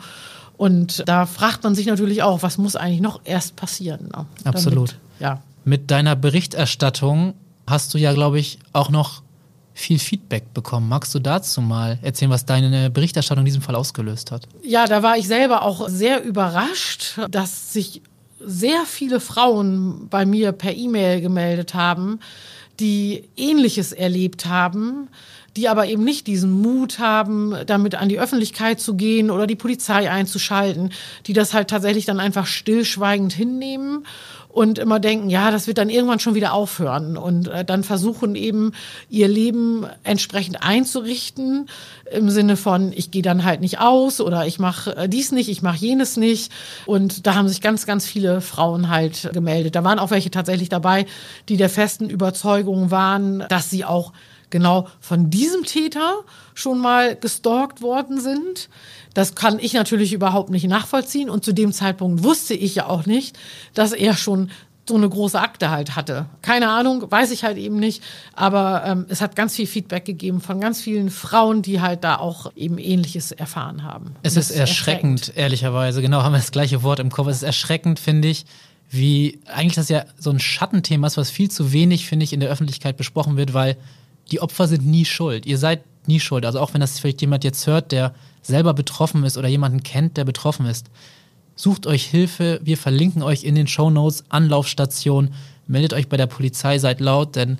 [0.57, 4.09] Und da fragt man sich natürlich auch, was muss eigentlich noch erst passieren?
[4.15, 4.25] Ne?
[4.45, 4.89] Absolut.
[4.89, 7.33] Damit, ja mit deiner Berichterstattung
[7.67, 9.21] hast du ja, glaube ich, auch noch
[9.73, 10.87] viel Feedback bekommen.
[10.87, 14.47] Magst du dazu mal erzählen, was deine Berichterstattung in diesem Fall ausgelöst hat?
[14.63, 18.01] Ja, da war ich selber auch sehr überrascht, dass sich
[18.39, 22.21] sehr viele Frauen bei mir per E-Mail gemeldet haben,
[22.79, 25.09] die Ähnliches erlebt haben,
[25.57, 29.55] die aber eben nicht diesen Mut haben, damit an die Öffentlichkeit zu gehen oder die
[29.55, 30.91] Polizei einzuschalten,
[31.25, 34.05] die das halt tatsächlich dann einfach stillschweigend hinnehmen
[34.57, 38.33] und immer denken, ja, das wird dann irgendwann schon wieder aufhören und äh, dann versuchen
[38.33, 38.71] eben
[39.07, 41.69] ihr Leben entsprechend einzurichten
[42.11, 45.49] im Sinne von, ich gehe dann halt nicht aus oder ich mache äh, dies nicht,
[45.49, 46.51] ich mache jenes nicht
[46.87, 49.75] und da haben sich ganz, ganz viele Frauen halt gemeldet.
[49.75, 51.05] Da waren auch welche tatsächlich dabei,
[51.49, 54.11] die der festen Überzeugung waren, dass sie auch
[54.49, 56.19] genau von diesem Täter
[56.53, 58.69] schon mal gestalkt worden sind.
[59.13, 63.05] Das kann ich natürlich überhaupt nicht nachvollziehen und zu dem Zeitpunkt wusste ich ja auch
[63.05, 63.37] nicht,
[63.73, 64.51] dass er schon
[64.87, 66.27] so eine große Akte halt hatte.
[66.41, 68.01] Keine Ahnung, weiß ich halt eben nicht.
[68.33, 72.17] Aber ähm, es hat ganz viel Feedback gegeben von ganz vielen Frauen, die halt da
[72.17, 74.15] auch eben Ähnliches erfahren haben.
[74.23, 76.01] Es ist, ist erschreckend, erschreckend, ehrlicherweise.
[76.01, 77.27] Genau, haben wir das gleiche Wort im Kopf.
[77.27, 78.45] Es ist erschreckend, finde ich,
[78.89, 82.39] wie eigentlich das ja so ein Schattenthema ist, was viel zu wenig, finde ich, in
[82.39, 83.75] der Öffentlichkeit besprochen wird, weil
[84.31, 85.45] die Opfer sind nie schuld.
[85.45, 86.45] Ihr seid nie schuld.
[86.45, 90.17] Also auch wenn das vielleicht jemand jetzt hört, der selber betroffen ist oder jemanden kennt,
[90.17, 90.87] der betroffen ist,
[91.55, 92.59] sucht euch Hilfe.
[92.63, 95.33] Wir verlinken euch in den Show Notes Anlaufstation.
[95.67, 97.57] Meldet euch bei der Polizei, seid laut, denn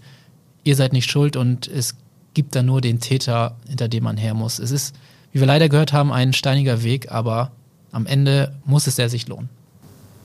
[0.64, 1.96] ihr seid nicht schuld und es
[2.34, 4.60] gibt da nur den Täter, hinter dem man her muss.
[4.60, 4.96] Es ist,
[5.32, 7.52] wie wir leider gehört haben, ein steiniger Weg, aber
[7.92, 9.50] am Ende muss es sehr sich lohnen.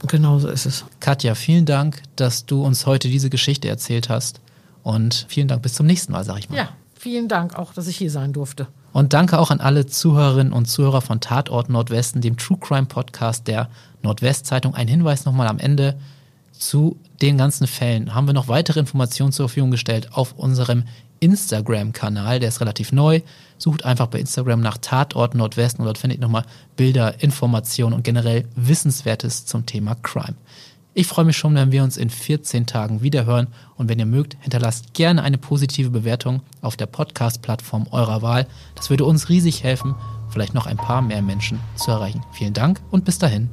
[0.06, 0.84] Genau so ist es.
[1.00, 4.40] Katja, vielen Dank, dass du uns heute diese Geschichte erzählt hast.
[4.82, 6.56] Und vielen Dank, bis zum nächsten Mal, sag ich mal.
[6.56, 8.66] Ja, vielen Dank auch, dass ich hier sein durfte.
[8.92, 13.48] Und danke auch an alle Zuhörerinnen und Zuhörer von Tatort Nordwesten, dem True Crime Podcast
[13.48, 13.68] der
[14.02, 14.74] Nordwestzeitung.
[14.74, 15.96] Ein Hinweis nochmal am Ende
[16.52, 18.14] zu den ganzen Fällen.
[18.14, 20.84] Haben wir noch weitere Informationen zur Verfügung gestellt auf unserem
[21.20, 22.40] Instagram-Kanal.
[22.40, 23.20] Der ist relativ neu.
[23.56, 26.44] Sucht einfach bei Instagram nach Tatort Nordwesten und dort findet ihr nochmal
[26.76, 30.34] Bilder, Informationen und generell Wissenswertes zum Thema Crime.
[30.94, 34.36] Ich freue mich schon, wenn wir uns in 14 Tagen wiederhören und wenn ihr mögt,
[34.40, 38.46] hinterlasst gerne eine positive Bewertung auf der Podcast-Plattform eurer Wahl.
[38.74, 39.94] Das würde uns riesig helfen,
[40.28, 42.22] vielleicht noch ein paar mehr Menschen zu erreichen.
[42.32, 43.48] Vielen Dank und bis dahin.